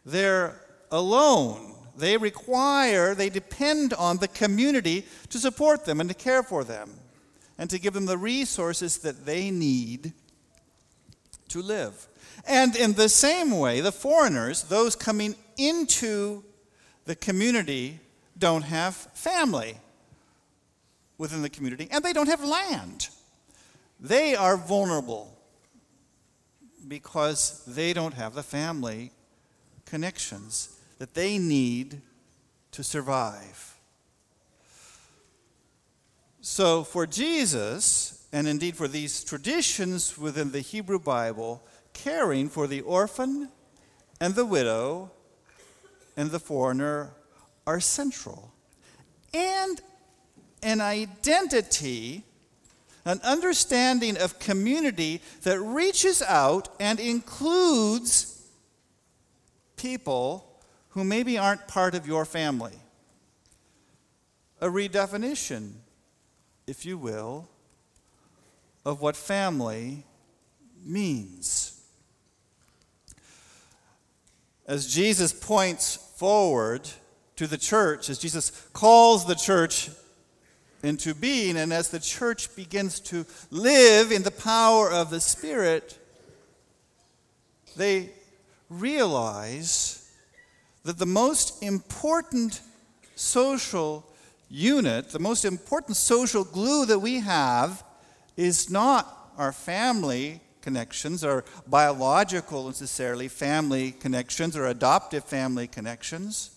They're 0.04 0.60
alone. 0.90 1.76
They 1.96 2.16
require, 2.16 3.14
they 3.14 3.30
depend 3.30 3.92
on 3.94 4.18
the 4.18 4.28
community 4.28 5.06
to 5.28 5.38
support 5.38 5.84
them 5.84 6.00
and 6.00 6.08
to 6.08 6.14
care 6.14 6.42
for 6.42 6.64
them 6.64 6.90
and 7.58 7.68
to 7.70 7.78
give 7.78 7.94
them 7.94 8.06
the 8.06 8.18
resources 8.18 8.98
that 8.98 9.26
they 9.26 9.50
need 9.50 10.12
to 11.48 11.60
live. 11.60 12.06
And 12.46 12.74
in 12.74 12.94
the 12.94 13.08
same 13.08 13.50
way, 13.50 13.80
the 13.80 13.92
foreigners, 13.92 14.62
those 14.62 14.96
coming 14.96 15.34
into 15.58 16.42
the 17.04 17.16
community, 17.16 18.00
don't 18.38 18.62
have 18.62 18.94
family 18.94 19.76
within 21.18 21.42
the 21.42 21.50
community 21.50 21.86
and 21.90 22.02
they 22.02 22.14
don't 22.14 22.28
have 22.28 22.42
land. 22.42 23.10
They 24.00 24.34
are 24.34 24.56
vulnerable 24.56 25.36
because 26.88 27.62
they 27.66 27.92
don't 27.92 28.14
have 28.14 28.34
the 28.34 28.42
family 28.42 29.12
connections 29.84 30.79
that 31.00 31.14
they 31.14 31.38
need 31.38 32.02
to 32.72 32.84
survive. 32.84 33.74
So, 36.42 36.84
for 36.84 37.06
Jesus, 37.06 38.28
and 38.34 38.46
indeed 38.46 38.76
for 38.76 38.86
these 38.86 39.24
traditions 39.24 40.18
within 40.18 40.52
the 40.52 40.60
Hebrew 40.60 40.98
Bible, 40.98 41.64
caring 41.94 42.50
for 42.50 42.66
the 42.66 42.82
orphan 42.82 43.48
and 44.20 44.34
the 44.34 44.44
widow 44.44 45.10
and 46.18 46.30
the 46.30 46.38
foreigner 46.38 47.12
are 47.66 47.80
central. 47.80 48.52
And 49.32 49.80
an 50.62 50.82
identity, 50.82 52.24
an 53.06 53.22
understanding 53.24 54.18
of 54.18 54.38
community 54.38 55.22
that 55.44 55.58
reaches 55.60 56.20
out 56.20 56.68
and 56.78 57.00
includes 57.00 58.46
people 59.78 60.46
who 60.90 61.04
maybe 61.04 61.38
aren't 61.38 61.68
part 61.68 61.94
of 61.94 62.06
your 62.06 62.24
family. 62.24 62.74
A 64.60 64.66
redefinition, 64.66 65.72
if 66.66 66.84
you 66.84 66.98
will, 66.98 67.48
of 68.84 69.00
what 69.00 69.16
family 69.16 70.04
means. 70.84 71.80
As 74.66 74.92
Jesus 74.92 75.32
points 75.32 75.96
forward 76.16 76.88
to 77.36 77.46
the 77.46 77.58
church, 77.58 78.10
as 78.10 78.18
Jesus 78.18 78.50
calls 78.72 79.26
the 79.26 79.34
church 79.34 79.90
into 80.82 81.14
being, 81.14 81.56
and 81.56 81.72
as 81.72 81.90
the 81.90 81.98
church 81.98 82.54
begins 82.56 83.00
to 83.00 83.26
live 83.50 84.12
in 84.12 84.22
the 84.22 84.30
power 84.30 84.90
of 84.90 85.10
the 85.10 85.20
Spirit, 85.20 85.98
they 87.76 88.10
realize 88.68 89.99
that 90.84 90.98
the 90.98 91.06
most 91.06 91.62
important 91.62 92.60
social 93.14 94.06
unit, 94.48 95.10
the 95.10 95.18
most 95.18 95.44
important 95.44 95.96
social 95.96 96.44
glue 96.44 96.86
that 96.86 96.98
we 96.98 97.20
have, 97.20 97.84
is 98.36 98.70
not 98.70 99.32
our 99.36 99.52
family 99.52 100.40
connections 100.62 101.24
or 101.24 101.44
biological 101.66 102.66
necessarily 102.66 103.28
family 103.28 103.92
connections 103.92 104.56
or 104.56 104.66
adoptive 104.66 105.24
family 105.24 105.66
connections, 105.66 106.50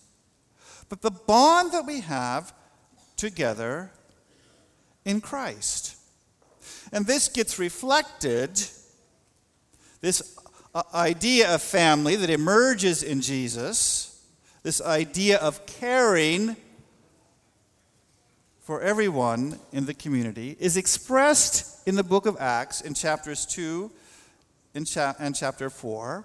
but 0.88 1.02
the 1.02 1.10
bond 1.10 1.72
that 1.72 1.86
we 1.86 2.00
have 2.00 2.52
together 3.16 3.90
in 5.04 5.20
Christ. 5.20 5.96
And 6.92 7.06
this 7.06 7.28
gets 7.28 7.58
reflected, 7.58 8.62
this 10.00 10.36
uh, 10.74 10.82
idea 10.94 11.54
of 11.54 11.62
family 11.62 12.16
that 12.16 12.30
emerges 12.30 13.02
in 13.02 13.20
Jesus 13.20 14.13
this 14.64 14.80
idea 14.80 15.36
of 15.38 15.66
caring 15.66 16.56
for 18.62 18.80
everyone 18.80 19.60
in 19.72 19.84
the 19.84 19.92
community 19.92 20.56
is 20.58 20.78
expressed 20.78 21.86
in 21.86 21.96
the 21.96 22.02
book 22.02 22.24
of 22.24 22.38
Acts 22.40 22.80
in 22.80 22.94
chapters 22.94 23.44
2 23.44 23.90
and 24.74 25.36
chapter 25.36 25.68
4 25.68 26.24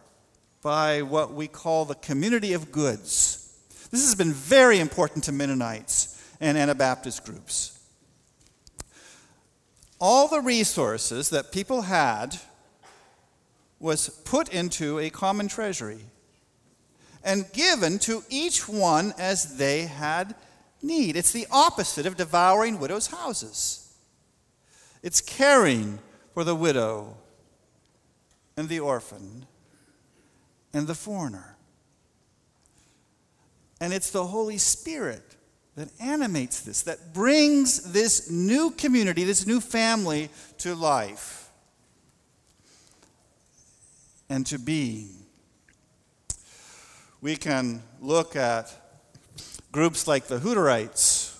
by 0.62 1.02
what 1.02 1.34
we 1.34 1.48
call 1.48 1.84
the 1.84 1.96
community 1.96 2.54
of 2.54 2.72
goods. 2.72 3.58
This 3.92 4.06
has 4.06 4.16
been 4.16 4.32
very 4.32 4.80
important 4.80 5.26
to 5.26 5.34
Mennonites 5.34 6.24
and 6.40 6.58
Anabaptist 6.58 7.26
groups. 7.26 7.78
All 10.00 10.30
the 10.30 10.40
resources 10.40 11.30
that 11.32 11.52
people 11.52 11.82
had 11.82 12.38
was 13.82 14.08
put 14.24 14.48
into 14.54 14.98
a 14.98 15.10
common 15.10 15.50
treasury 15.50 16.06
and 17.24 17.52
given 17.52 18.00
to 18.00 18.24
each 18.30 18.68
one 18.68 19.14
as 19.18 19.58
they 19.58 19.84
had 19.84 20.36
need. 20.82 21.16
It's 21.16 21.32
the 21.32 21.48
opposite 21.52 22.06
of 22.06 22.18
devouring 22.18 22.80
widows' 22.80 23.08
houses. 23.08 23.94
It's 25.04 25.22
caring 25.22 26.00
for 26.34 26.44
the 26.44 26.56
widow 26.56 27.18
and 28.58 28.70
the 28.70 28.80
orphan 28.80 29.46
and 30.74 30.88
the 30.88 30.96
foreigner. 30.96 31.58
And 33.82 33.94
it's 33.94 34.12
the 34.12 34.28
Holy 34.28 34.58
Spirit 34.58 35.24
that 35.76 35.90
animates 36.02 36.62
this, 36.62 36.82
that 36.82 37.14
brings 37.14 37.94
this 37.94 38.30
new 38.30 38.72
community, 38.72 39.24
this 39.24 39.48
new 39.48 39.62
family 39.62 40.30
to 40.58 40.76
life 40.76 41.50
and 44.30 44.46
to 44.48 44.60
being 44.60 45.19
we 47.22 47.36
can 47.36 47.82
look 48.00 48.36
at 48.36 48.74
groups 49.72 50.08
like 50.08 50.28
the 50.28 50.38
Hutterites 50.38 51.38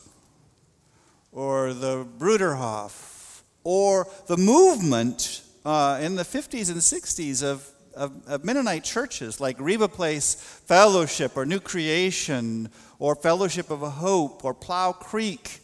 or 1.32 1.74
the 1.74 2.06
Bruderhof 2.18 3.42
or 3.64 4.08
the 4.28 4.38
movement 4.38 5.42
uh, 5.66 6.00
in 6.02 6.16
the 6.16 6.24
50s 6.24 6.70
and 6.70 6.80
60s 6.80 7.44
of, 7.44 7.70
of, 7.96 8.28
of, 8.28 8.44
Mennonite 8.44 8.84
churches 8.84 9.40
like 9.40 9.56
Reba 9.60 9.88
Place 9.88 10.36
Fellowship 10.36 11.38
or 11.38 11.46
New 11.46 11.60
Creation 11.60 12.70
or 12.98 13.16
Fellowship 13.16 13.70
of 13.70 13.80
Hope 13.80 14.44
or 14.44 14.54
Plow 14.54 14.92
Creek 14.92 15.60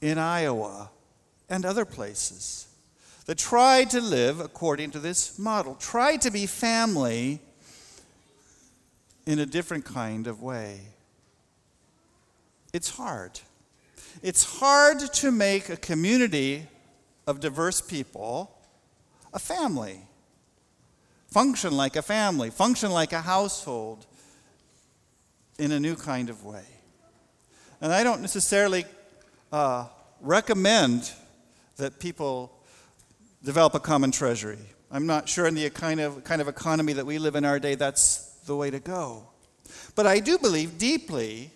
in 0.00 0.18
Iowa 0.18 0.90
and 1.48 1.64
other 1.64 1.84
places 1.84 2.68
that 3.26 3.38
tried 3.38 3.90
to 3.90 4.00
live 4.00 4.40
according 4.40 4.90
to 4.90 4.98
this 4.98 5.38
model, 5.38 5.74
tried 5.74 6.20
to 6.22 6.30
be 6.30 6.46
family 6.46 7.40
in 9.28 9.38
a 9.38 9.44
different 9.44 9.84
kind 9.84 10.26
of 10.26 10.42
way. 10.42 10.80
It's 12.72 12.88
hard. 12.88 13.38
It's 14.22 14.58
hard 14.58 15.00
to 15.00 15.30
make 15.30 15.68
a 15.68 15.76
community 15.76 16.66
of 17.26 17.38
diverse 17.38 17.82
people 17.82 18.50
a 19.34 19.38
family. 19.38 20.00
Function 21.26 21.76
like 21.76 21.94
a 21.94 22.00
family, 22.00 22.48
function 22.48 22.90
like 22.90 23.12
a 23.12 23.20
household 23.20 24.06
in 25.58 25.72
a 25.72 25.78
new 25.78 25.94
kind 25.94 26.30
of 26.30 26.42
way. 26.42 26.64
And 27.82 27.92
I 27.92 28.02
don't 28.02 28.22
necessarily 28.22 28.86
uh, 29.52 29.88
recommend 30.22 31.12
that 31.76 31.98
people 31.98 32.50
develop 33.44 33.74
a 33.74 33.80
common 33.80 34.10
treasury. 34.10 34.58
I'm 34.90 35.06
not 35.06 35.28
sure 35.28 35.46
in 35.46 35.54
the 35.54 35.68
kind 35.68 36.00
of, 36.00 36.24
kind 36.24 36.40
of 36.40 36.48
economy 36.48 36.94
that 36.94 37.04
we 37.04 37.18
live 37.18 37.36
in 37.36 37.44
our 37.44 37.58
day 37.58 37.74
that's 37.74 38.27
the 38.48 38.56
way 38.56 38.70
to 38.70 38.80
go. 38.80 39.28
But 39.94 40.06
I 40.06 40.18
do 40.18 40.38
believe 40.38 40.78
deeply 40.78 41.52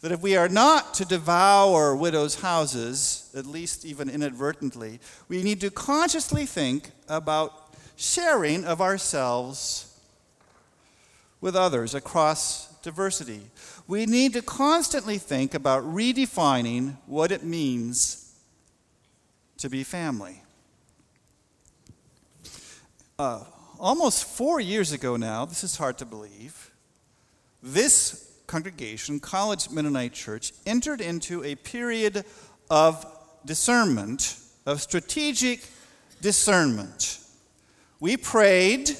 that 0.00 0.12
if 0.12 0.20
we 0.20 0.36
are 0.36 0.48
not 0.48 0.94
to 0.94 1.04
devour 1.04 1.96
widows' 1.96 2.40
houses, 2.40 3.30
at 3.34 3.46
least 3.46 3.84
even 3.84 4.08
inadvertently, 4.08 5.00
we 5.28 5.42
need 5.42 5.60
to 5.62 5.70
consciously 5.70 6.46
think 6.46 6.90
about 7.08 7.74
sharing 7.96 8.64
of 8.64 8.80
ourselves 8.80 9.98
with 11.40 11.56
others 11.56 11.94
across 11.94 12.68
diversity. 12.82 13.40
We 13.88 14.06
need 14.06 14.34
to 14.34 14.42
constantly 14.42 15.18
think 15.18 15.54
about 15.54 15.82
redefining 15.82 16.96
what 17.06 17.32
it 17.32 17.42
means 17.42 18.34
to 19.58 19.68
be 19.68 19.82
family. 19.82 20.42
Uh, 23.18 23.42
almost 23.78 24.24
four 24.24 24.60
years 24.60 24.92
ago 24.92 25.16
now, 25.16 25.44
this 25.44 25.64
is 25.64 25.76
hard 25.76 25.98
to 25.98 26.04
believe, 26.04 26.70
this 27.62 28.30
congregation, 28.46 29.20
College 29.20 29.70
Mennonite 29.70 30.12
Church, 30.12 30.52
entered 30.66 31.00
into 31.00 31.44
a 31.44 31.54
period 31.54 32.24
of 32.70 33.04
discernment, 33.44 34.38
of 34.66 34.80
strategic 34.80 35.66
discernment. 36.20 37.20
We 38.00 38.16
prayed 38.16 38.90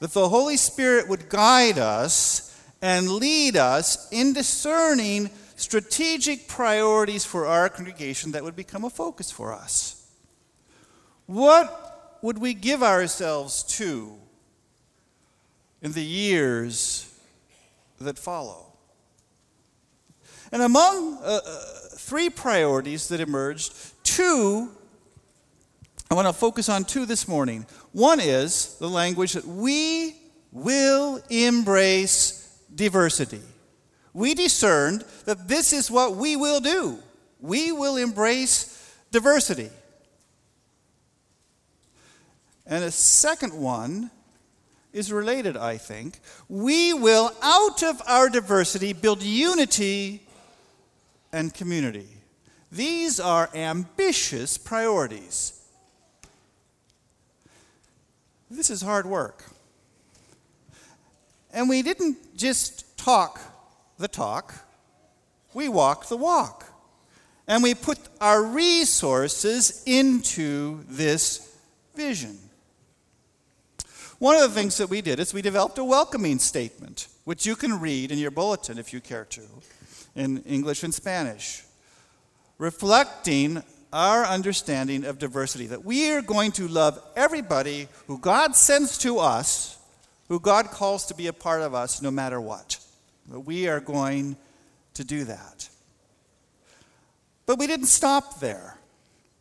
that 0.00 0.12
the 0.12 0.28
Holy 0.28 0.56
Spirit 0.56 1.08
would 1.08 1.28
guide 1.28 1.78
us 1.78 2.42
and 2.82 3.08
lead 3.08 3.56
us 3.56 4.10
in 4.12 4.32
discerning 4.32 5.30
strategic 5.56 6.48
priorities 6.48 7.24
for 7.24 7.46
our 7.46 7.68
congregation 7.68 8.32
that 8.32 8.44
would 8.44 8.56
become 8.56 8.84
a 8.84 8.90
focus 8.90 9.30
for 9.30 9.54
us. 9.54 10.06
What 11.24 11.85
would 12.26 12.38
we 12.38 12.54
give 12.54 12.82
ourselves 12.82 13.62
to 13.62 14.12
in 15.80 15.92
the 15.92 16.02
years 16.02 17.08
that 18.00 18.18
follow? 18.18 18.66
And 20.50 20.60
among 20.60 21.18
uh, 21.18 21.38
uh, 21.46 21.60
three 21.92 22.28
priorities 22.28 23.06
that 23.10 23.20
emerged, 23.20 23.72
two, 24.02 24.72
I 26.10 26.14
want 26.14 26.26
to 26.26 26.32
focus 26.32 26.68
on 26.68 26.82
two 26.82 27.06
this 27.06 27.28
morning. 27.28 27.64
One 27.92 28.18
is 28.18 28.74
the 28.80 28.88
language 28.88 29.34
that 29.34 29.46
we 29.46 30.16
will 30.50 31.22
embrace 31.30 32.58
diversity. 32.74 33.42
We 34.14 34.34
discerned 34.34 35.04
that 35.26 35.46
this 35.46 35.72
is 35.72 35.92
what 35.92 36.16
we 36.16 36.34
will 36.34 36.58
do. 36.58 36.98
We 37.40 37.70
will 37.70 37.96
embrace 37.96 38.96
diversity. 39.12 39.70
And 42.66 42.82
a 42.82 42.90
second 42.90 43.52
one 43.52 44.10
is 44.92 45.12
related, 45.12 45.56
I 45.56 45.76
think. 45.76 46.20
We 46.48 46.94
will, 46.94 47.30
out 47.42 47.82
of 47.82 48.02
our 48.06 48.28
diversity, 48.28 48.92
build 48.92 49.22
unity 49.22 50.26
and 51.32 51.52
community. 51.52 52.08
These 52.72 53.20
are 53.20 53.48
ambitious 53.54 54.58
priorities. 54.58 55.60
This 58.50 58.70
is 58.70 58.82
hard 58.82 59.06
work. 59.06 59.44
And 61.52 61.68
we 61.68 61.82
didn't 61.82 62.36
just 62.36 62.98
talk 62.98 63.40
the 63.98 64.08
talk, 64.08 64.54
we 65.54 65.68
walk 65.68 66.08
the 66.08 66.16
walk. 66.16 66.64
And 67.48 67.62
we 67.62 67.74
put 67.74 67.98
our 68.20 68.42
resources 68.42 69.82
into 69.86 70.84
this 70.88 71.56
vision. 71.94 72.36
One 74.18 74.36
of 74.36 74.42
the 74.42 74.54
things 74.54 74.78
that 74.78 74.88
we 74.88 75.02
did 75.02 75.20
is 75.20 75.34
we 75.34 75.42
developed 75.42 75.78
a 75.78 75.84
welcoming 75.84 76.38
statement, 76.38 77.08
which 77.24 77.44
you 77.44 77.56
can 77.56 77.80
read 77.80 78.10
in 78.10 78.18
your 78.18 78.30
bulletin 78.30 78.78
if 78.78 78.92
you 78.92 79.00
care 79.00 79.26
to, 79.26 79.42
in 80.14 80.38
English 80.44 80.82
and 80.82 80.94
Spanish, 80.94 81.62
reflecting 82.58 83.62
our 83.92 84.24
understanding 84.24 85.04
of 85.04 85.18
diversity 85.18 85.66
that 85.66 85.84
we 85.84 86.10
are 86.10 86.22
going 86.22 86.52
to 86.52 86.66
love 86.66 86.98
everybody 87.14 87.88
who 88.06 88.18
God 88.18 88.56
sends 88.56 88.98
to 88.98 89.18
us 89.18 89.76
who 90.28 90.40
God 90.40 90.70
calls 90.70 91.06
to 91.06 91.14
be 91.14 91.26
a 91.26 91.32
part 91.32 91.62
of 91.62 91.74
us 91.74 92.02
no 92.02 92.10
matter 92.10 92.40
what. 92.40 92.78
But 93.28 93.40
we 93.40 93.68
are 93.68 93.80
going 93.80 94.36
to 94.94 95.04
do 95.04 95.24
that. 95.24 95.68
But 97.44 97.58
we 97.58 97.66
didn't 97.66 97.86
stop 97.86 98.40
there. 98.40 98.76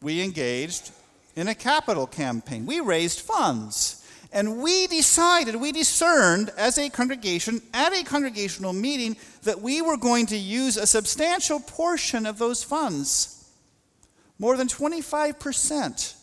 We 0.02 0.22
engaged 0.22 0.92
in 1.36 1.48
a 1.48 1.56
capital 1.56 2.06
campaign. 2.06 2.66
We 2.66 2.80
raised 2.80 3.22
funds. 3.22 4.05
And 4.36 4.62
we 4.62 4.86
decided, 4.88 5.56
we 5.56 5.72
discerned 5.72 6.52
as 6.58 6.78
a 6.78 6.90
congregation, 6.90 7.62
at 7.74 7.94
a 7.94 8.04
congregational 8.04 8.74
meeting, 8.74 9.16
that 9.44 9.62
we 9.62 9.82
were 9.82 9.96
going 9.96 10.26
to 10.26 10.36
use 10.36 10.76
a 10.76 10.86
substantial 10.86 11.62
portion 11.62 12.26
of 12.26 12.38
those 12.38 12.62
funds, 12.62 13.50
more 14.38 14.58
than 14.58 14.68
25%, 14.68 16.16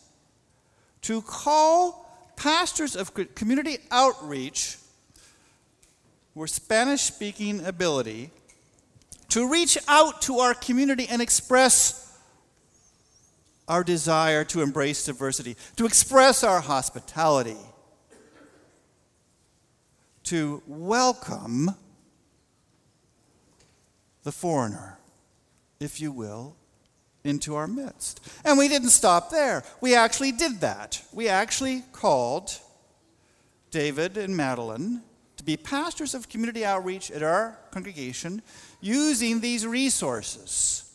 to 1.01 1.21
call 1.23 2.31
pastors 2.35 2.95
of 2.95 3.15
community 3.33 3.77
outreach 3.89 4.77
with 6.35 6.51
Spanish 6.51 7.01
speaking 7.01 7.65
ability 7.65 8.29
to 9.29 9.49
reach 9.49 9.75
out 9.87 10.21
to 10.21 10.37
our 10.37 10.53
community 10.53 11.07
and 11.09 11.19
express 11.19 12.15
our 13.67 13.83
desire 13.83 14.43
to 14.43 14.61
embrace 14.61 15.03
diversity, 15.05 15.57
to 15.77 15.87
express 15.87 16.43
our 16.43 16.59
hospitality, 16.61 17.57
to 20.23 20.61
welcome 20.67 21.71
the 24.23 24.31
foreigner, 24.31 24.97
if 25.79 25.99
you 25.99 26.11
will, 26.11 26.55
into 27.23 27.55
our 27.55 27.67
midst. 27.67 28.19
And 28.43 28.57
we 28.57 28.67
didn't 28.67 28.89
stop 28.89 29.29
there. 29.29 29.63
We 29.81 29.95
actually 29.95 30.31
did 30.31 30.61
that. 30.61 31.03
We 31.13 31.29
actually 31.29 31.83
called 31.91 32.57
David 33.71 34.17
and 34.17 34.35
Madeline 34.35 35.01
to 35.37 35.43
be 35.43 35.57
pastors 35.57 36.13
of 36.13 36.29
community 36.29 36.63
outreach 36.63 37.11
at 37.11 37.23
our 37.23 37.57
congregation 37.71 38.41
using 38.81 39.39
these 39.39 39.65
resources. 39.65 40.89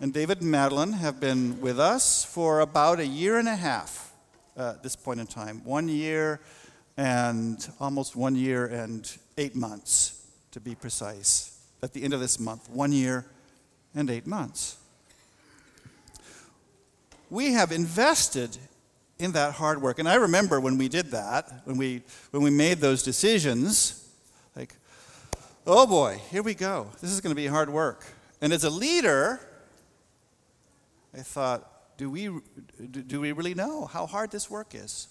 And 0.00 0.12
David 0.12 0.40
and 0.40 0.50
Madeline 0.50 0.92
have 0.94 1.20
been 1.20 1.60
with 1.60 1.78
us 1.78 2.24
for 2.24 2.60
about 2.60 2.98
a 2.98 3.06
year 3.06 3.38
and 3.38 3.48
a 3.48 3.54
half 3.54 4.12
uh, 4.56 4.70
at 4.70 4.82
this 4.82 4.96
point 4.96 5.20
in 5.20 5.26
time. 5.26 5.62
One 5.64 5.88
year 5.88 6.40
and 6.96 7.68
almost 7.80 8.16
one 8.16 8.34
year 8.34 8.66
and 8.66 9.10
eight 9.38 9.54
months, 9.54 10.26
to 10.50 10.60
be 10.60 10.74
precise. 10.74 11.58
At 11.82 11.92
the 11.92 12.02
end 12.02 12.14
of 12.14 12.20
this 12.20 12.38
month, 12.38 12.68
one 12.70 12.92
year 12.92 13.26
and 13.94 14.10
eight 14.10 14.26
months. 14.26 14.76
We 17.30 17.52
have 17.52 17.72
invested 17.72 18.58
in 19.18 19.32
that 19.32 19.54
hard 19.54 19.80
work. 19.80 19.98
And 19.98 20.08
I 20.08 20.16
remember 20.16 20.60
when 20.60 20.76
we 20.76 20.88
did 20.88 21.12
that, 21.12 21.62
when 21.64 21.76
we, 21.76 22.02
when 22.30 22.42
we 22.42 22.50
made 22.50 22.78
those 22.78 23.02
decisions, 23.02 24.08
like, 24.54 24.74
oh 25.66 25.86
boy, 25.86 26.20
here 26.30 26.42
we 26.42 26.54
go. 26.54 26.88
This 27.00 27.10
is 27.10 27.20
going 27.20 27.30
to 27.30 27.40
be 27.40 27.46
hard 27.46 27.70
work. 27.70 28.04
And 28.40 28.52
as 28.52 28.64
a 28.64 28.70
leader, 28.70 29.40
I 31.14 31.20
thought, 31.20 31.96
do 31.96 32.10
we, 32.10 32.30
do 32.88 33.20
we 33.20 33.32
really 33.32 33.54
know 33.54 33.86
how 33.86 34.06
hard 34.06 34.30
this 34.30 34.50
work 34.50 34.74
is? 34.74 35.08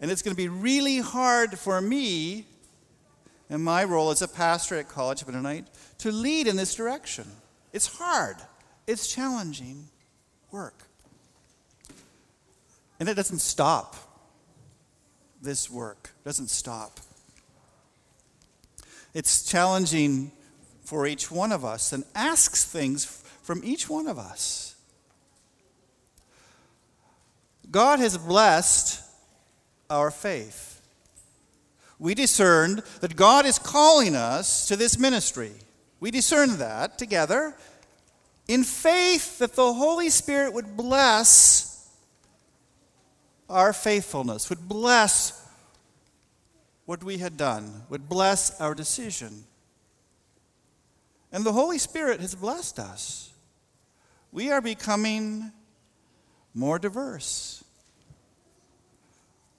And 0.00 0.10
it's 0.10 0.22
going 0.22 0.34
to 0.34 0.36
be 0.36 0.48
really 0.48 0.98
hard 0.98 1.58
for 1.58 1.80
me 1.80 2.46
in 3.50 3.62
my 3.62 3.84
role 3.84 4.10
as 4.10 4.22
a 4.22 4.28
pastor 4.28 4.76
at 4.76 4.88
College 4.88 5.22
of 5.22 5.28
to 5.98 6.12
lead 6.12 6.46
in 6.46 6.56
this 6.56 6.74
direction. 6.74 7.26
It's 7.72 7.86
hard, 7.86 8.36
it's 8.86 9.12
challenging 9.12 9.88
work. 10.50 10.84
And 13.00 13.08
it 13.08 13.14
doesn't 13.14 13.40
stop. 13.40 13.96
This 15.40 15.70
work 15.70 16.10
doesn't 16.24 16.50
stop. 16.50 16.98
It's 19.14 19.44
challenging 19.44 20.32
for 20.82 21.06
each 21.06 21.30
one 21.30 21.52
of 21.52 21.64
us 21.64 21.92
and 21.92 22.04
asks 22.14 22.64
things 22.64 23.04
from 23.42 23.62
each 23.64 23.88
one 23.88 24.08
of 24.08 24.18
us. 24.18 24.74
God 27.70 27.98
has 28.00 28.16
blessed 28.18 29.02
our 29.90 30.10
faith. 30.10 30.80
We 31.98 32.14
discerned 32.14 32.82
that 33.00 33.16
God 33.16 33.46
is 33.46 33.58
calling 33.58 34.14
us 34.14 34.68
to 34.68 34.76
this 34.76 34.98
ministry. 34.98 35.52
We 36.00 36.10
discerned 36.10 36.52
that 36.52 36.98
together 36.98 37.54
in 38.46 38.64
faith 38.64 39.38
that 39.38 39.54
the 39.54 39.74
Holy 39.74 40.08
Spirit 40.08 40.52
would 40.52 40.76
bless 40.76 41.88
our 43.48 43.72
faithfulness, 43.72 44.48
would 44.48 44.68
bless 44.68 45.46
what 46.86 47.04
we 47.04 47.18
had 47.18 47.36
done, 47.36 47.82
would 47.90 48.08
bless 48.08 48.58
our 48.60 48.74
decision. 48.74 49.44
And 51.32 51.44
the 51.44 51.52
Holy 51.52 51.78
Spirit 51.78 52.20
has 52.20 52.34
blessed 52.34 52.78
us. 52.78 53.30
We 54.32 54.50
are 54.50 54.60
becoming 54.60 55.52
more 56.54 56.78
diverse, 56.78 57.64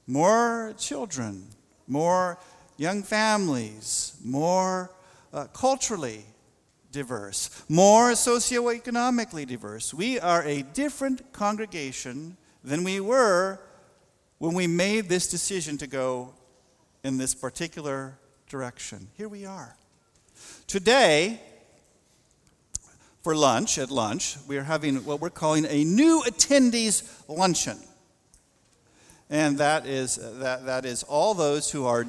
more 0.09 0.73
children, 0.75 1.45
more 1.87 2.39
young 2.77 3.03
families, 3.03 4.13
more 4.25 4.89
uh, 5.31 5.45
culturally 5.53 6.25
diverse, 6.91 7.63
more 7.69 8.11
socioeconomically 8.13 9.45
diverse. 9.45 9.93
We 9.93 10.19
are 10.19 10.43
a 10.43 10.63
different 10.63 11.31
congregation 11.31 12.37
than 12.63 12.83
we 12.83 12.99
were 12.99 13.59
when 14.39 14.55
we 14.55 14.65
made 14.65 15.09
this 15.09 15.27
decision 15.27 15.77
to 15.77 15.85
go 15.85 16.33
in 17.03 17.17
this 17.17 17.35
particular 17.35 18.17
direction. 18.49 19.09
Here 19.15 19.29
we 19.29 19.45
are. 19.45 19.77
Today, 20.65 21.39
for 23.21 23.35
lunch, 23.35 23.77
at 23.77 23.91
lunch, 23.91 24.37
we 24.47 24.57
are 24.57 24.63
having 24.63 25.05
what 25.05 25.21
we're 25.21 25.29
calling 25.29 25.65
a 25.65 25.83
new 25.83 26.23
attendees 26.25 27.03
luncheon. 27.27 27.77
And 29.29 29.57
that 29.59 29.85
is, 29.85 30.15
that, 30.39 30.65
that 30.65 30.85
is 30.85 31.03
all 31.03 31.33
those 31.33 31.69
who 31.69 31.85
are 31.85 32.07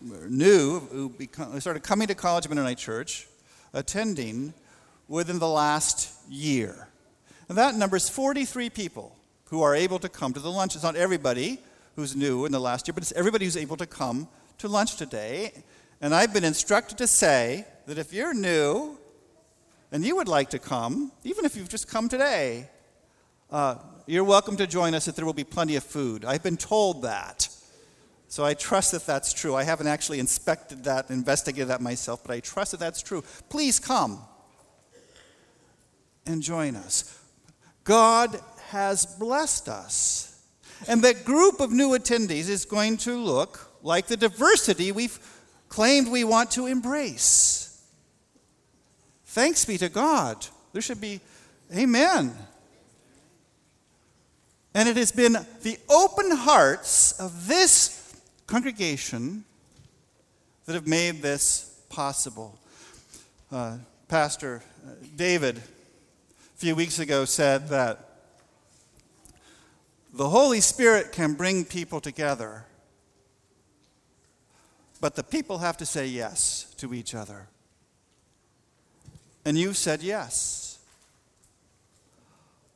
new, 0.00 0.80
who, 0.80 1.08
become, 1.08 1.58
started 1.60 1.82
coming 1.82 2.08
to 2.08 2.14
College 2.14 2.48
Mennonite 2.48 2.78
Church, 2.78 3.26
attending 3.72 4.52
within 5.08 5.38
the 5.38 5.48
last 5.48 6.10
year. 6.28 6.88
And 7.48 7.56
that 7.56 7.74
numbers 7.74 8.08
43 8.10 8.68
people 8.70 9.16
who 9.46 9.62
are 9.62 9.74
able 9.74 9.98
to 9.98 10.08
come 10.10 10.34
to 10.34 10.40
the 10.40 10.50
lunch. 10.50 10.74
It's 10.74 10.84
not 10.84 10.94
everybody 10.94 11.58
who's 11.96 12.14
new 12.14 12.44
in 12.44 12.52
the 12.52 12.60
last 12.60 12.86
year, 12.86 12.92
but 12.92 13.02
it's 13.02 13.12
everybody 13.12 13.46
who's 13.46 13.56
able 13.56 13.78
to 13.78 13.86
come 13.86 14.28
to 14.58 14.68
lunch 14.68 14.96
today. 14.96 15.52
And 16.02 16.14
I've 16.14 16.34
been 16.34 16.44
instructed 16.44 16.98
to 16.98 17.06
say 17.06 17.66
that 17.86 17.96
if 17.96 18.12
you're 18.12 18.34
new 18.34 18.98
and 19.90 20.04
you 20.04 20.16
would 20.16 20.28
like 20.28 20.50
to 20.50 20.58
come, 20.58 21.12
even 21.24 21.46
if 21.46 21.56
you've 21.56 21.70
just 21.70 21.88
come 21.88 22.08
today, 22.08 22.68
Uh, 23.50 23.76
you're 24.08 24.24
welcome 24.24 24.56
to 24.56 24.66
join 24.66 24.94
us 24.94 25.04
that 25.04 25.16
there 25.16 25.26
will 25.26 25.34
be 25.34 25.44
plenty 25.44 25.76
of 25.76 25.84
food. 25.84 26.24
I've 26.24 26.42
been 26.42 26.56
told 26.56 27.02
that. 27.02 27.48
So 28.28 28.42
I 28.42 28.54
trust 28.54 28.92
that 28.92 29.04
that's 29.04 29.34
true. 29.34 29.54
I 29.54 29.64
haven't 29.64 29.86
actually 29.86 30.18
inspected 30.18 30.84
that, 30.84 31.10
investigated 31.10 31.68
that 31.68 31.82
myself, 31.82 32.24
but 32.24 32.32
I 32.32 32.40
trust 32.40 32.70
that 32.70 32.80
that's 32.80 33.02
true. 33.02 33.22
Please 33.50 33.78
come 33.78 34.22
and 36.26 36.42
join 36.42 36.74
us. 36.74 37.18
God 37.84 38.40
has 38.68 39.04
blessed 39.04 39.68
us. 39.68 40.42
And 40.86 41.02
that 41.02 41.26
group 41.26 41.60
of 41.60 41.70
new 41.70 41.90
attendees 41.90 42.48
is 42.48 42.64
going 42.64 42.96
to 42.98 43.14
look 43.14 43.70
like 43.82 44.06
the 44.06 44.16
diversity 44.16 44.90
we've 44.90 45.18
claimed 45.68 46.08
we 46.08 46.24
want 46.24 46.50
to 46.52 46.66
embrace. 46.66 47.84
Thanks 49.26 49.66
be 49.66 49.76
to 49.78 49.90
God. 49.90 50.46
There 50.72 50.80
should 50.80 51.00
be, 51.00 51.20
amen. 51.76 52.34
And 54.78 54.88
it 54.88 54.96
has 54.96 55.10
been 55.10 55.32
the 55.62 55.76
open 55.90 56.30
hearts 56.30 57.10
of 57.18 57.48
this 57.48 58.14
congregation 58.46 59.42
that 60.66 60.74
have 60.74 60.86
made 60.86 61.20
this 61.20 61.82
possible. 61.88 62.56
Uh, 63.50 63.78
Pastor 64.06 64.62
uh, 64.86 64.90
David, 65.16 65.56
a 65.56 66.58
few 66.58 66.76
weeks 66.76 67.00
ago, 67.00 67.24
said 67.24 67.70
that 67.70 68.08
the 70.14 70.28
Holy 70.28 70.60
Spirit 70.60 71.10
can 71.10 71.34
bring 71.34 71.64
people 71.64 72.00
together, 72.00 72.64
but 75.00 75.16
the 75.16 75.24
people 75.24 75.58
have 75.58 75.76
to 75.78 75.86
say 75.86 76.06
yes 76.06 76.72
to 76.76 76.94
each 76.94 77.16
other. 77.16 77.48
And 79.44 79.58
you 79.58 79.72
said 79.72 80.04
yes. 80.04 80.78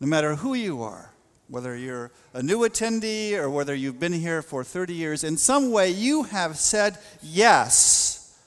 No 0.01 0.09
matter 0.09 0.35
who 0.35 0.55
you 0.55 0.83
are, 0.83 1.13
whether 1.53 1.77
you're 1.77 2.11
a 2.33 2.43
new 2.43 2.61
attendee 2.61 3.35
or 3.35 3.51
whether 3.51 3.75
you've 3.75 4.01
been 4.01 4.15
here 4.15 4.41
for 4.41 4.65
30 4.65 4.95
years, 4.95 5.23
in 5.23 5.37
some 5.37 5.71
way 5.71 5.91
you 5.91 6.23
have 6.23 6.57
said 6.57 6.97
yes 7.23 8.41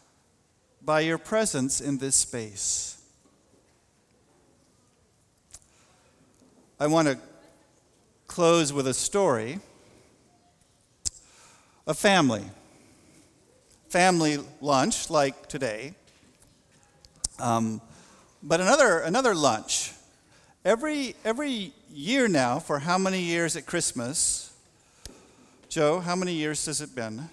by 0.81 1.01
your 1.01 1.19
presence 1.19 1.79
in 1.79 1.99
this 1.99 2.15
space. 2.15 2.99
I 6.79 6.87
want 6.87 7.07
to 7.07 7.19
close 8.25 8.73
with 8.73 8.87
a 8.87 8.93
story. 8.93 9.59
A 11.85 11.93
family. 11.93 12.45
Family 13.89 14.39
lunch, 14.61 15.11
like 15.11 15.47
today. 15.47 15.93
Um, 17.37 17.81
but 18.41 18.61
another, 18.61 18.97
another 18.97 19.35
lunch. 19.35 19.91
Every, 20.65 21.15
every 21.23 21.71
year 21.95 22.27
now, 22.27 22.59
for 22.59 22.79
how 22.79 22.97
many 22.97 23.21
years 23.21 23.55
at 23.55 23.65
Christmas? 23.65 24.53
Joe, 25.69 25.99
how 25.99 26.15
many 26.15 26.33
years 26.33 26.65
has 26.65 26.81
it 26.81 26.93
been? 26.93 27.29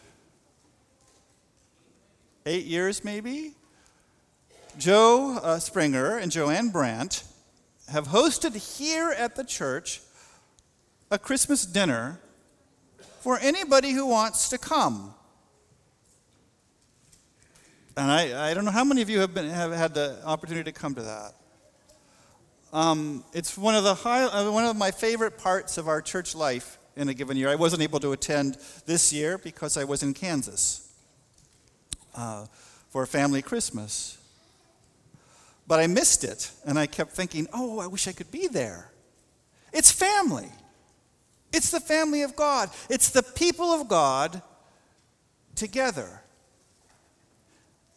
Eight 2.46 2.64
years, 2.64 3.04
maybe? 3.04 3.54
Joe 4.78 5.38
uh, 5.42 5.58
Springer 5.58 6.16
and 6.16 6.30
Joanne 6.30 6.70
Brandt 6.70 7.24
have 7.88 8.08
hosted 8.08 8.78
here 8.78 9.10
at 9.10 9.34
the 9.34 9.44
church 9.44 10.00
a 11.10 11.18
Christmas 11.18 11.66
dinner 11.66 12.20
for 13.20 13.38
anybody 13.38 13.90
who 13.90 14.06
wants 14.06 14.48
to 14.48 14.58
come. 14.58 15.14
And 17.96 18.10
I, 18.10 18.50
I 18.50 18.54
don't 18.54 18.64
know 18.64 18.70
how 18.70 18.84
many 18.84 19.02
of 19.02 19.10
you 19.10 19.20
have, 19.20 19.34
been, 19.34 19.50
have 19.50 19.72
had 19.72 19.92
the 19.92 20.18
opportunity 20.24 20.72
to 20.72 20.78
come 20.78 20.94
to 20.94 21.02
that. 21.02 21.34
Um, 22.72 23.22
it's 23.34 23.58
one 23.58 23.74
of, 23.74 23.84
the 23.84 23.94
high, 23.94 24.24
uh, 24.24 24.50
one 24.50 24.64
of 24.64 24.76
my 24.76 24.90
favorite 24.90 25.36
parts 25.36 25.76
of 25.76 25.88
our 25.88 26.00
church 26.00 26.34
life 26.34 26.78
in 26.96 27.08
a 27.08 27.14
given 27.14 27.36
year. 27.36 27.50
I 27.50 27.54
wasn't 27.54 27.82
able 27.82 28.00
to 28.00 28.12
attend 28.12 28.56
this 28.86 29.12
year 29.12 29.36
because 29.36 29.76
I 29.76 29.84
was 29.84 30.02
in 30.02 30.14
Kansas 30.14 30.90
uh, 32.14 32.46
for 32.88 33.02
a 33.02 33.06
family 33.06 33.42
Christmas. 33.42 34.18
But 35.66 35.80
I 35.80 35.86
missed 35.86 36.24
it, 36.24 36.50
and 36.64 36.78
I 36.78 36.86
kept 36.86 37.12
thinking, 37.12 37.46
oh, 37.52 37.78
I 37.78 37.86
wish 37.86 38.08
I 38.08 38.12
could 38.12 38.30
be 38.30 38.48
there. 38.48 38.90
It's 39.72 39.90
family. 39.90 40.48
It's 41.52 41.70
the 41.70 41.80
family 41.80 42.22
of 42.22 42.34
God. 42.34 42.70
It's 42.88 43.10
the 43.10 43.22
people 43.22 43.66
of 43.66 43.86
God 43.86 44.42
together. 45.54 46.22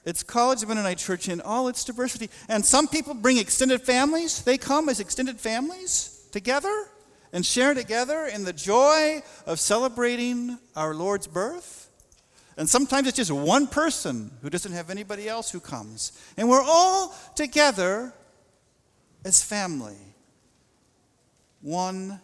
It's 0.06 0.22
College 0.22 0.62
of 0.62 0.70
Mennonite 0.70 1.00
Church 1.00 1.28
in 1.28 1.42
all 1.42 1.68
its 1.68 1.84
diversity. 1.84 2.30
And 2.48 2.64
some 2.64 2.88
people 2.88 3.16
bring 3.16 3.38
extended 3.38 3.82
families. 3.82 4.44
They 4.44 4.58
come 4.58 4.88
as 4.88 5.00
extended 5.00 5.40
families 5.40 6.28
together 6.32 6.88
and 7.34 7.46
share 7.46 7.74
together 7.74 8.28
in 8.28 8.44
the 8.44 8.54
joy 8.54 9.24
of 9.48 9.60
celebrating 9.60 10.60
our 10.76 10.94
Lord's 10.94 11.28
birth. 11.28 11.90
And 12.56 12.70
sometimes 12.70 13.08
it's 13.08 13.18
just 13.18 13.32
one 13.32 13.68
person 13.68 14.32
who 14.42 14.50
doesn't 14.50 14.72
have 14.72 14.90
anybody 14.90 15.28
else 15.28 15.50
who 15.50 15.60
comes. 15.60 16.12
And 16.38 16.48
we're 16.48 16.64
all 16.64 17.14
together 17.36 18.14
as 19.26 19.44
family. 19.44 19.98
One 21.62 22.22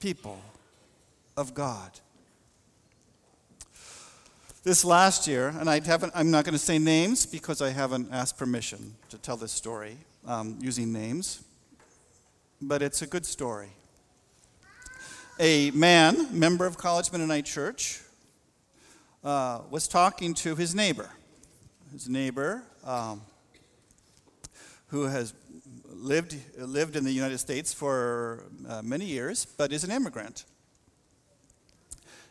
people 0.00 0.40
of 1.36 1.54
God. 1.54 1.90
This 4.64 4.84
last 4.84 5.26
year, 5.26 5.48
and 5.58 5.68
I 5.68 5.80
haven't, 5.80 6.12
I'm 6.14 6.30
not 6.30 6.44
going 6.44 6.52
to 6.52 6.58
say 6.58 6.78
names 6.78 7.26
because 7.26 7.60
I 7.60 7.70
haven't 7.70 8.12
asked 8.12 8.38
permission 8.38 8.94
to 9.08 9.18
tell 9.18 9.36
this 9.36 9.50
story 9.50 9.96
um, 10.24 10.56
using 10.60 10.92
names, 10.92 11.42
but 12.60 12.80
it's 12.80 13.02
a 13.02 13.08
good 13.08 13.26
story. 13.26 13.70
A 15.40 15.72
man, 15.72 16.28
member 16.30 16.64
of 16.64 16.78
College 16.78 17.10
Mennonite 17.10 17.44
Church, 17.44 18.02
uh, 19.24 19.62
was 19.68 19.88
talking 19.88 20.32
to 20.34 20.54
his 20.54 20.76
neighbor. 20.76 21.10
His 21.90 22.08
neighbor, 22.08 22.62
um, 22.84 23.22
who 24.86 25.06
has 25.06 25.34
lived, 25.88 26.36
lived 26.56 26.94
in 26.94 27.02
the 27.02 27.10
United 27.10 27.38
States 27.38 27.72
for 27.72 28.44
uh, 28.68 28.80
many 28.80 29.06
years, 29.06 29.44
but 29.44 29.72
is 29.72 29.82
an 29.82 29.90
immigrant. 29.90 30.44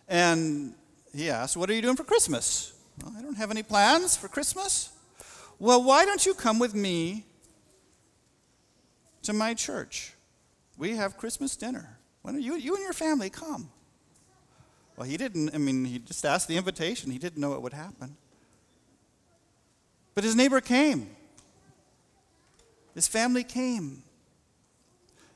And 0.08 0.76
he 1.14 1.30
asked, 1.30 1.58
What 1.58 1.70
are 1.70 1.74
you 1.74 1.82
doing 1.82 1.96
for 1.96 2.04
Christmas? 2.04 2.74
Well, 3.04 3.14
I 3.18 3.22
don't 3.22 3.36
have 3.36 3.52
any 3.52 3.64
plans 3.64 4.16
for 4.16 4.28
Christmas. 4.28 4.92
Well, 5.60 5.84
why 5.84 6.06
don't 6.06 6.26
you 6.26 6.34
come 6.34 6.60
with 6.60 6.74
me 6.74 7.26
to 9.24 9.34
my 9.34 9.54
church? 9.54 10.14
We 10.78 10.96
have 10.96 11.18
Christmas 11.18 11.56
dinner. 11.56 11.98
Why 12.22 12.32
don't 12.32 12.42
you, 12.42 12.56
you 12.56 12.76
and 12.76 12.84
your 12.84 12.94
family 12.94 13.30
come? 13.30 13.70
Well, 14.96 15.08
he 15.08 15.18
didn't, 15.18 15.54
I 15.54 15.58
mean, 15.58 15.86
he 15.86 16.00
just 16.00 16.26
asked 16.26 16.48
the 16.48 16.58
invitation. 16.58 17.12
He 17.12 17.18
didn't 17.18 17.40
know 17.40 17.54
it 17.54 17.62
would 17.62 17.74
happen. 17.74 18.18
But 20.14 20.24
his 20.24 20.36
neighbor 20.36 20.62
came. 20.62 21.10
His 22.94 23.08
family 23.08 23.44
came. 23.44 24.04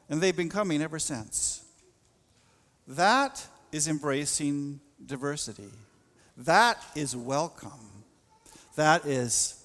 And 0.09 0.21
they've 0.21 0.35
been 0.35 0.49
coming 0.49 0.81
ever 0.81 0.99
since. 0.99 1.63
That 2.87 3.45
is 3.71 3.87
embracing 3.87 4.79
diversity. 5.05 5.69
That 6.37 6.83
is 6.95 7.15
welcome. 7.15 7.71
That 8.75 9.05
is 9.05 9.63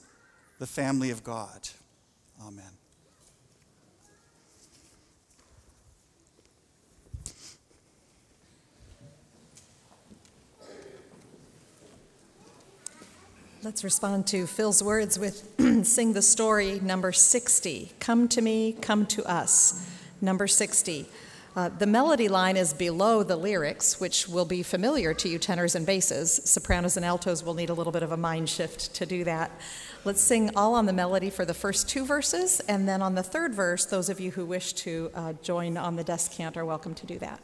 the 0.59 0.67
family 0.67 1.11
of 1.11 1.25
God. 1.25 1.69
Amen. 2.47 2.65
Let's 13.63 13.85
respond 13.85 14.27
to 14.29 14.47
Phil's 14.47 14.83
words 14.83 15.19
with 15.19 15.47
Sing 15.87 16.15
the 16.15 16.23
Story, 16.23 16.81
number 16.81 17.13
60. 17.13 17.93
Come 18.01 18.27
to 18.29 18.41
me, 18.41 18.73
come 18.81 19.05
to 19.07 19.23
us. 19.25 19.87
Number 20.23 20.47
60. 20.47 21.07
Uh, 21.57 21.69
the 21.69 21.87
melody 21.87 22.29
line 22.29 22.57
is 22.57 22.73
below 22.73 23.25
the 23.25 23.37
lyrics, 23.37 23.99
which 23.99 24.29
will 24.29 24.45
be 24.45 24.63
familiar 24.63 25.13
to 25.13 25.29
you 25.29 25.37
tenors 25.37 25.75
and 25.75 25.85
basses. 25.85 26.41
Sopranos 26.45 26.97
and 26.97 27.05
altos 27.05 27.43
will 27.43 27.55
need 27.55 27.71
a 27.71 27.75
little 27.75 27.93
bit 27.93 28.05
of 28.05 28.13
a 28.13 28.17
mind 28.17 28.49
shift 28.49 28.95
to 28.95 29.05
do 29.05 29.25
that. 29.25 29.51
Let's 30.05 30.21
sing 30.21 30.53
all 30.55 30.75
on 30.75 30.87
the 30.87 30.93
melody 30.93 31.29
for 31.29 31.45
the 31.45 31.53
first 31.53 31.89
two 31.89 32.07
verses, 32.07 32.61
and 32.61 32.89
then 32.89 33.03
on 33.03 33.17
the 33.17 33.23
third 33.25 33.53
verse, 33.53 33.85
those 33.85 34.09
of 34.09 34.21
you 34.21 34.31
who 34.31 34.47
wish 34.47 34.75
to 34.75 35.11
uh, 35.13 35.33
join 35.43 35.77
on 35.77 35.97
the 35.97 36.05
descant 36.05 36.57
are 36.57 36.65
welcome 36.65 36.95
to 36.95 37.07
do 37.07 37.19
that. 37.19 37.41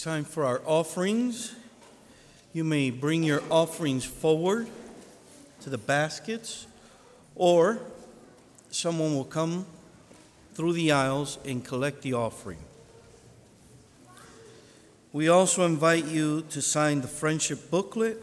It's 0.00 0.06
time 0.06 0.24
for 0.24 0.46
our 0.46 0.62
offerings. 0.64 1.54
You 2.54 2.64
may 2.64 2.88
bring 2.88 3.22
your 3.22 3.42
offerings 3.50 4.02
forward 4.02 4.66
to 5.60 5.68
the 5.68 5.76
baskets, 5.76 6.66
or 7.34 7.80
someone 8.70 9.14
will 9.14 9.26
come 9.26 9.66
through 10.54 10.72
the 10.72 10.90
aisles 10.90 11.36
and 11.44 11.62
collect 11.62 12.00
the 12.00 12.14
offering. 12.14 12.60
We 15.12 15.28
also 15.28 15.66
invite 15.66 16.06
you 16.06 16.46
to 16.48 16.62
sign 16.62 17.02
the 17.02 17.06
friendship 17.06 17.70
booklet 17.70 18.16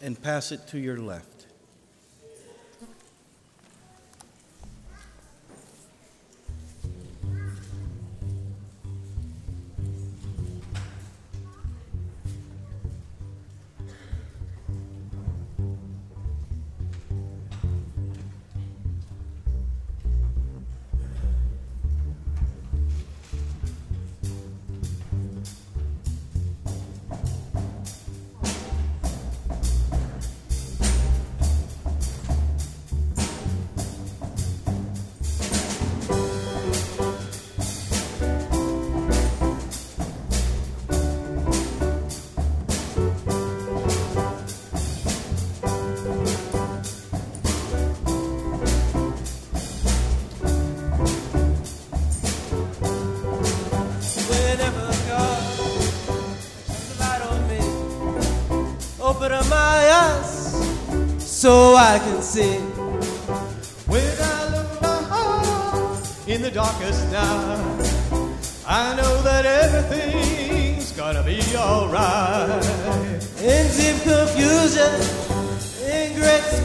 and 0.00 0.22
pass 0.22 0.52
it 0.52 0.68
to 0.68 0.78
your 0.78 0.98
left. 0.98 1.29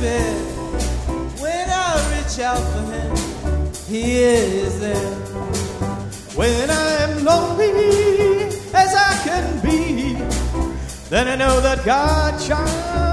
When 0.06 1.70
I 1.70 2.16
reach 2.16 2.39
out 2.39 2.60
for 2.60 2.84
him, 2.93 3.16
he 3.88 4.18
is 4.22 4.80
there. 4.80 5.16
When 6.36 6.70
I 6.70 6.91
am 7.03 7.24
lonely 7.24 8.47
as 8.74 8.93
I 8.93 9.22
can 9.24 9.60
be, 9.62 10.14
then 11.10 11.28
I 11.28 11.36
know 11.36 11.60
that 11.62 11.84
God 11.86 12.39
shines. 12.39 13.05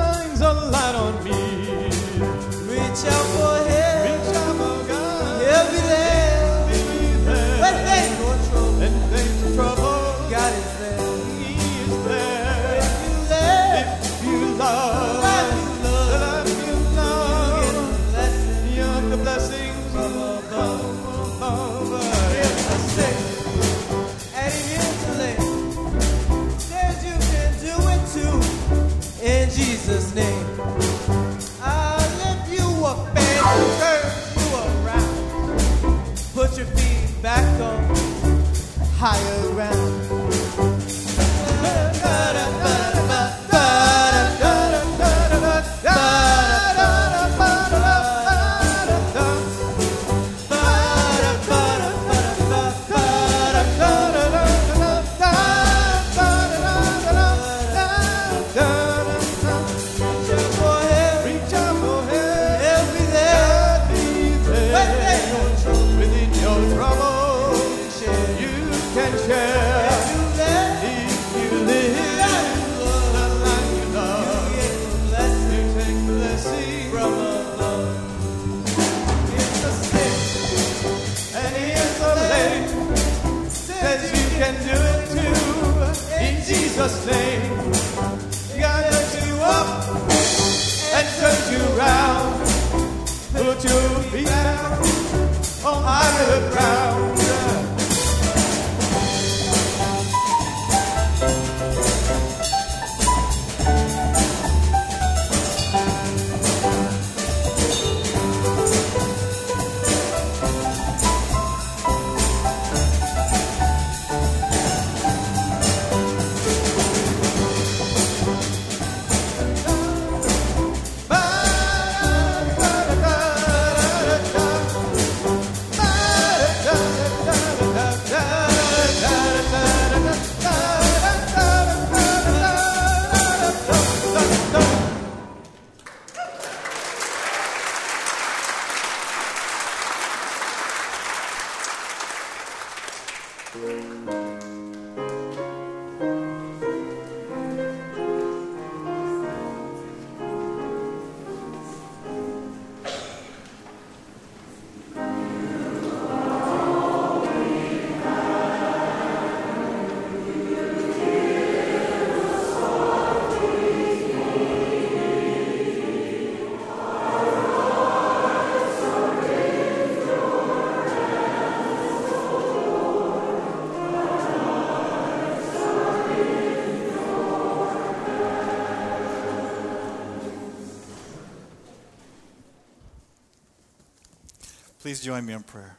Please 184.92 185.00
join 185.00 185.24
me 185.24 185.32
in 185.32 185.42
prayer. 185.42 185.74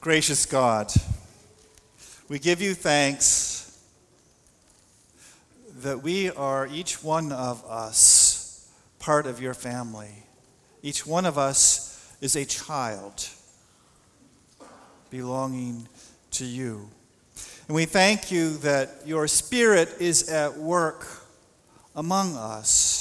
Gracious 0.00 0.46
God, 0.46 0.90
we 2.26 2.38
give 2.38 2.62
you 2.62 2.72
thanks 2.72 3.78
that 5.80 6.02
we 6.02 6.30
are, 6.30 6.66
each 6.66 7.04
one 7.04 7.32
of 7.32 7.62
us, 7.66 8.66
part 8.98 9.26
of 9.26 9.42
your 9.42 9.52
family. 9.52 10.24
Each 10.82 11.06
one 11.06 11.26
of 11.26 11.36
us 11.36 12.10
is 12.22 12.34
a 12.34 12.46
child 12.46 13.28
belonging 15.10 15.86
to 16.30 16.46
you. 16.46 16.88
And 17.68 17.74
we 17.74 17.84
thank 17.84 18.32
you 18.32 18.56
that 18.60 19.02
your 19.04 19.28
Spirit 19.28 19.96
is 20.00 20.30
at 20.30 20.56
work 20.56 21.06
among 21.94 22.36
us 22.36 22.99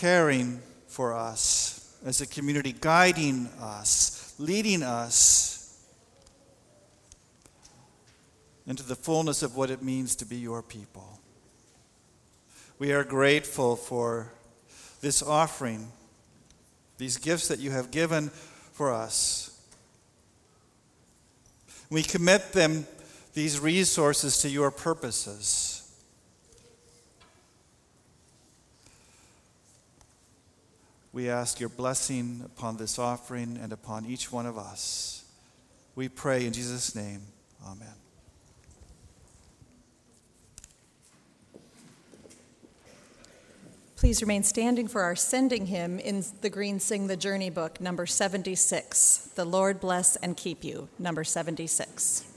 caring 0.00 0.58
for 0.86 1.12
us 1.12 1.94
as 2.06 2.22
a 2.22 2.26
community, 2.26 2.74
guiding 2.80 3.46
us, 3.60 4.34
leading 4.38 4.82
us 4.82 5.78
into 8.66 8.82
the 8.82 8.96
fullness 8.96 9.42
of 9.42 9.56
what 9.56 9.68
it 9.68 9.82
means 9.82 10.16
to 10.16 10.24
be 10.24 10.36
your 10.36 10.62
people. 10.62 11.20
We 12.78 12.92
are 12.92 13.04
grateful 13.04 13.76
for 13.76 14.32
this 15.02 15.22
offering, 15.22 15.92
these 16.96 17.18
gifts 17.18 17.48
that 17.48 17.58
you 17.58 17.70
have 17.70 17.90
given 17.90 18.30
for 18.72 18.90
us. 18.94 19.60
We 21.90 22.02
commit 22.02 22.52
them, 22.52 22.86
these 23.34 23.60
resources, 23.60 24.38
to 24.38 24.48
your 24.48 24.70
purposes. 24.70 25.69
We 31.12 31.28
ask 31.28 31.58
your 31.58 31.68
blessing 31.68 32.42
upon 32.44 32.76
this 32.76 32.98
offering 32.98 33.58
and 33.60 33.72
upon 33.72 34.06
each 34.06 34.30
one 34.30 34.46
of 34.46 34.56
us. 34.56 35.24
We 35.96 36.08
pray 36.08 36.46
in 36.46 36.52
Jesus' 36.52 36.94
name. 36.94 37.22
Amen. 37.66 37.88
Please 43.96 44.22
remain 44.22 44.42
standing 44.42 44.88
for 44.88 45.02
our 45.02 45.14
sending 45.14 45.66
hymn 45.66 45.98
in 45.98 46.24
the 46.40 46.48
Green 46.48 46.80
Sing 46.80 47.06
the 47.06 47.18
Journey 47.18 47.50
book, 47.50 47.82
number 47.82 48.06
76. 48.06 49.32
The 49.34 49.44
Lord 49.44 49.78
bless 49.78 50.16
and 50.16 50.36
keep 50.36 50.64
you, 50.64 50.88
number 50.98 51.22
76. 51.22 52.29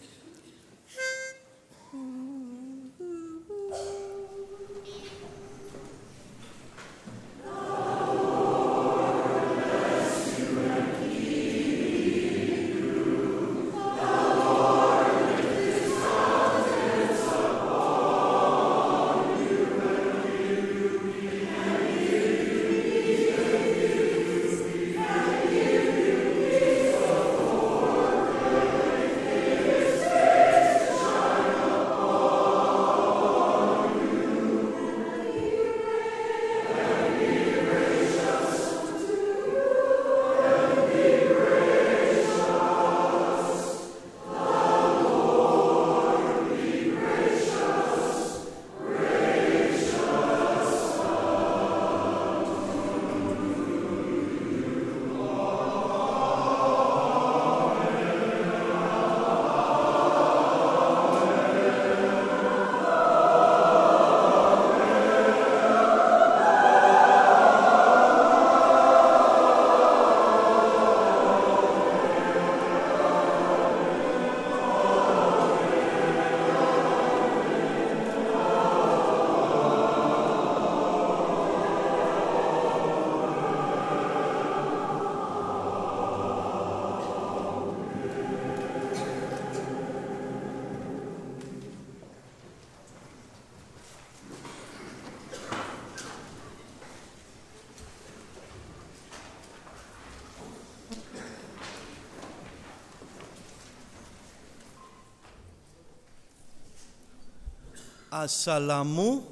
Asalamu 108.14 109.24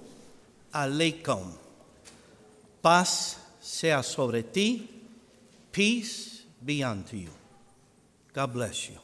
alaikum. 0.74 1.54
Paz 2.82 3.38
sea 3.62 4.02
sobre 4.02 4.42
ti. 4.42 4.90
Peace 5.72 6.42
be 6.66 6.84
unto 6.84 7.16
you. 7.16 7.30
God 8.34 8.54
bless 8.54 8.90
you. 8.90 9.01